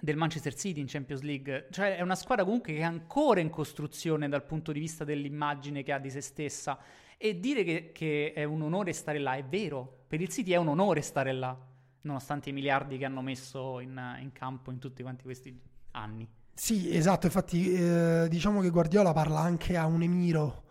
[0.00, 3.50] del Manchester City in Champions League, cioè è una squadra comunque che è ancora in
[3.50, 6.78] costruzione dal punto di vista dell'immagine che ha di se stessa
[7.16, 10.56] e dire che, che è un onore stare là è vero, per il City è
[10.56, 11.56] un onore stare là,
[12.00, 16.28] nonostante i miliardi che hanno messo in, in campo in tutti quanti questi anni.
[16.54, 20.64] Sì, esatto, infatti eh, diciamo che Guardiola parla anche a un emiro,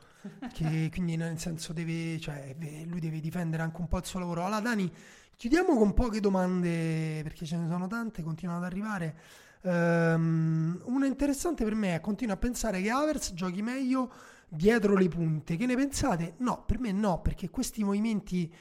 [0.54, 2.56] che quindi nel senso deve, cioè,
[2.86, 4.46] lui deve difendere anche un po' il suo lavoro.
[4.46, 4.92] Allora Dani,
[5.36, 9.16] chiudiamo con poche domande perché ce ne sono tante, continuano ad arrivare.
[9.64, 14.12] Um, una interessante per me è continuo a pensare che Avers giochi meglio
[14.48, 15.56] dietro le punte.
[15.56, 16.36] Che ne pensate?
[16.38, 18.54] No, per me no, perché questi movimenti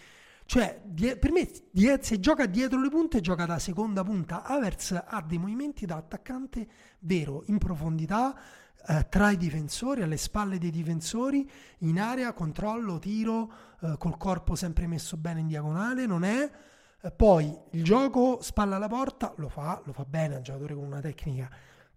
[0.51, 4.43] cioè, die- per me, die- se gioca dietro le punte, gioca da seconda punta.
[4.43, 6.67] Avers ha dei movimenti da attaccante
[6.99, 8.37] vero, in profondità,
[8.89, 11.49] eh, tra i difensori, alle spalle dei difensori,
[11.83, 16.51] in area, controllo, tiro, eh, col corpo sempre messo bene in diagonale, non è...
[17.01, 20.75] Eh, poi il gioco, spalla alla porta, lo fa, lo fa bene, è un giocatore
[20.75, 21.49] con una tecnica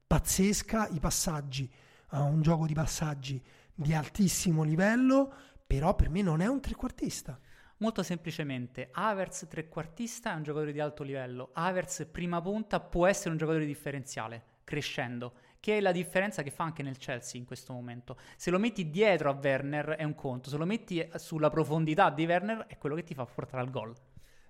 [0.05, 1.67] pazzesca, i passaggi,
[2.09, 3.43] ha un gioco di passaggi
[3.73, 5.33] di altissimo livello,
[5.65, 7.39] però per me non è un trequartista.
[7.83, 13.31] Molto semplicemente, Avers trequartista è un giocatore di alto livello, Avers prima punta può essere
[13.31, 17.73] un giocatore differenziale, crescendo, che è la differenza che fa anche nel Chelsea in questo
[17.73, 18.15] momento.
[18.37, 22.25] Se lo metti dietro a Werner è un conto, se lo metti sulla profondità di
[22.25, 23.93] Werner è quello che ti fa portare al gol.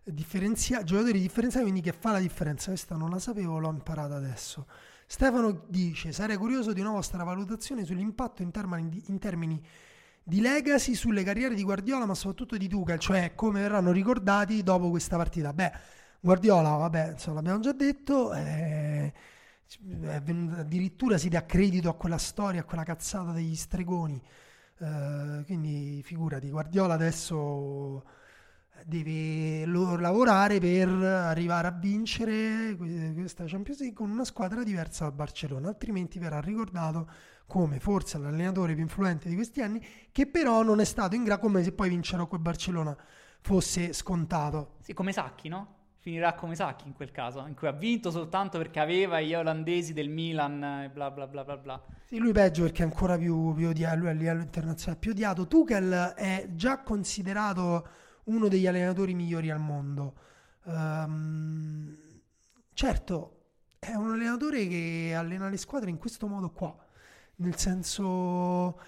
[0.03, 2.67] differenzia- giocatori differenziati, quindi che fa la differenza.
[2.67, 4.67] Questa non la sapevo, l'ho imparata adesso.
[5.07, 9.59] Stefano dice: Sarei curioso di una vostra valutazione sull'impatto in termini di, in termini
[10.23, 14.89] di legacy sulle carriere di Guardiola, ma soprattutto di Tuchel, cioè come verranno ricordati dopo
[14.89, 15.53] questa partita.
[15.53, 15.71] Beh,
[16.19, 18.33] Guardiola, vabbè, insomma, l'abbiamo già detto.
[18.33, 19.13] Eh,
[20.23, 24.21] venuto, addirittura si dà credito a quella storia, a quella cazzata degli stregoni.
[24.79, 28.03] Eh, quindi figurati, Guardiola adesso
[28.85, 35.69] deve lavorare per arrivare a vincere questa Champions League con una squadra diversa dal Barcellona,
[35.69, 37.09] altrimenti verrà ricordato
[37.53, 39.79] come forse l'allenatore più influente di questi anni,
[40.11, 42.97] che però non è stato in grado, come se poi vincerò quel Barcellona
[43.41, 44.77] fosse scontato.
[44.79, 45.75] Sì, come Sacchi, no?
[45.97, 49.93] Finirà come Sacchi in quel caso, in cui ha vinto soltanto perché aveva gli olandesi
[49.93, 51.85] del Milan e bla bla bla bla bla.
[52.07, 55.47] Sì, lui peggio perché è ancora più, più odiato, lui a livello internazionale più odiato.
[55.47, 57.87] Tuchel è già considerato
[58.23, 60.15] uno degli allenatori migliori al mondo.
[60.63, 61.95] Um,
[62.73, 63.41] certo,
[63.77, 66.75] è un allenatore che allena le squadre in questo modo qua,
[67.37, 68.79] nel senso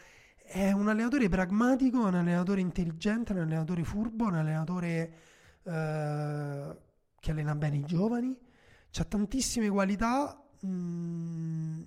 [0.46, 5.14] è un allenatore pragmatico, un allenatore intelligente, un allenatore furbo, un allenatore
[5.64, 6.78] uh,
[7.20, 8.36] che allena bene i giovani,
[8.98, 11.82] ha tantissime qualità mh, mm,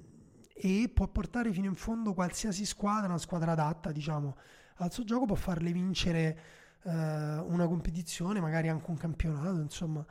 [0.55, 4.37] e può portare fino in fondo qualsiasi squadra, una squadra adatta, diciamo,
[4.77, 6.39] al suo gioco, può farle vincere
[6.83, 10.05] eh, una competizione, magari anche un campionato, insomma.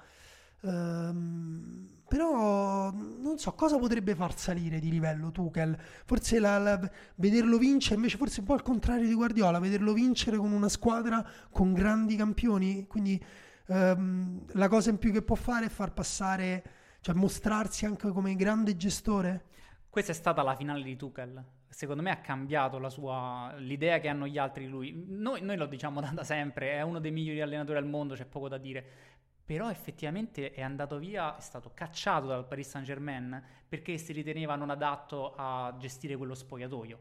[0.62, 5.78] Um, però non so cosa potrebbe far salire di livello Tuchel.
[6.05, 10.38] Forse la, la, vederlo vincere, invece, forse un po' al contrario di Guardiola, vederlo vincere
[10.38, 12.88] con una squadra con grandi campioni.
[12.88, 13.22] Quindi
[13.68, 16.64] um, la cosa in più che può fare è far passare,
[17.01, 19.45] cioè mostrarsi anche come grande gestore.
[19.89, 24.26] Questa è stata la finale di Tuchel secondo me ha cambiato sua, l'idea che hanno
[24.26, 25.03] gli altri di lui.
[25.08, 28.26] Noi, noi, lo diciamo da, da sempre, è uno dei migliori allenatori al mondo, c'è
[28.26, 28.86] poco da dire.
[29.47, 34.55] Però effettivamente è andato via, è stato cacciato dal Paris Saint Germain perché si riteneva
[34.55, 36.99] non adatto a gestire quello spogliatoio.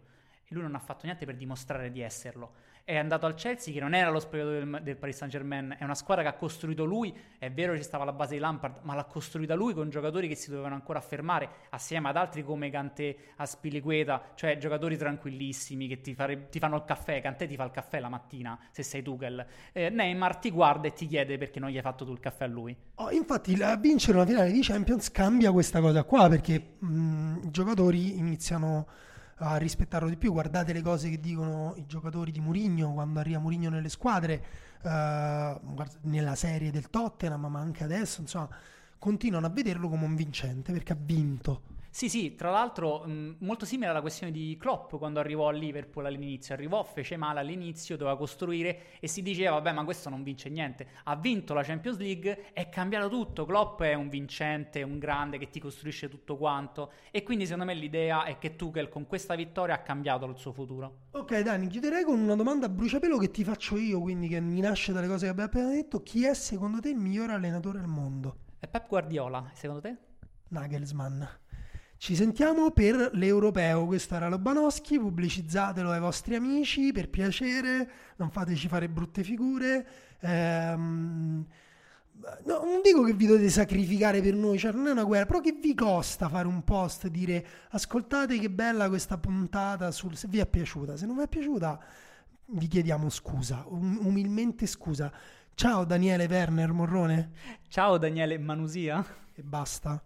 [0.49, 2.53] E lui non ha fatto niente per dimostrare di esserlo
[2.87, 5.83] è andato al Chelsea che non era lo spogliatoio del, del, Paris Saint Germain, è
[5.83, 8.79] una squadra che ha costruito lui, è vero che ci stava la base di Lampard,
[8.83, 12.71] ma l'ha costruita lui con giocatori che si dovevano ancora affermare, assieme ad altri come
[12.71, 17.65] Cantè, Aspiliqueta, cioè giocatori tranquillissimi che ti, fare, ti, fanno il caffè, Cantè ti fa
[17.65, 19.45] il caffè la mattina, se sei Tuchel.
[19.73, 22.45] Eh, Neymar ti guarda e ti chiede perché non gli hai fatto tu il caffè
[22.45, 22.77] a lui.
[22.95, 27.51] Oh, infatti la, vincere una finale di Champions cambia questa cosa qua, perché mh, i
[27.51, 28.87] giocatori iniziano
[29.37, 30.33] a rispettarlo di più.
[30.33, 34.45] Guardate le cose che dicono i giocatori di Murigno quando arriva Murigno nelle squadre,
[34.83, 35.61] eh,
[36.03, 38.49] nella serie del Tottenham, ma anche adesso, insomma,
[38.99, 41.75] continuano a vederlo come un vincente perché ha vinto.
[41.97, 46.05] Sì, sì, tra l'altro mh, molto simile alla questione di Klopp quando arrivò a Liverpool
[46.05, 50.51] all'inizio, arrivò, fece male all'inizio, doveva costruire e si diceva vabbè ma questo non vince
[50.51, 55.39] niente, ha vinto la Champions League, è cambiato tutto, Klopp è un vincente, un grande
[55.39, 59.35] che ti costruisce tutto quanto e quindi secondo me l'idea è che Tuchel con questa
[59.35, 61.05] vittoria ha cambiato il suo futuro.
[61.13, 64.61] Ok Dani, chiuderei con una domanda a bruciapelo che ti faccio io, quindi che mi
[64.61, 67.89] nasce dalle cose che abbiamo appena detto, chi è secondo te il migliore allenatore al
[67.89, 68.41] mondo?
[68.59, 69.97] È Pep Guardiola, secondo te?
[70.49, 71.23] Nagelsmann.
[71.99, 73.87] Ci sentiamo per l'europeo.
[73.87, 74.99] Questo era Lobanowski.
[74.99, 77.91] Pubblicizzatelo ai vostri amici per piacere.
[78.17, 79.87] Non fateci fare brutte figure.
[80.21, 81.45] Ehm,
[82.45, 85.41] no, non dico che vi dovete sacrificare per noi, cioè non è una guerra, però
[85.41, 90.17] che vi costa fare un post, dire ascoltate che bella questa puntata, sul...
[90.17, 91.81] se vi è piaciuta, se non vi è piaciuta
[92.49, 95.13] vi chiediamo scusa, um- umilmente scusa.
[95.55, 97.31] Ciao Daniele Werner Morrone.
[97.69, 99.05] Ciao Daniele Manusia.
[99.35, 100.06] E basta.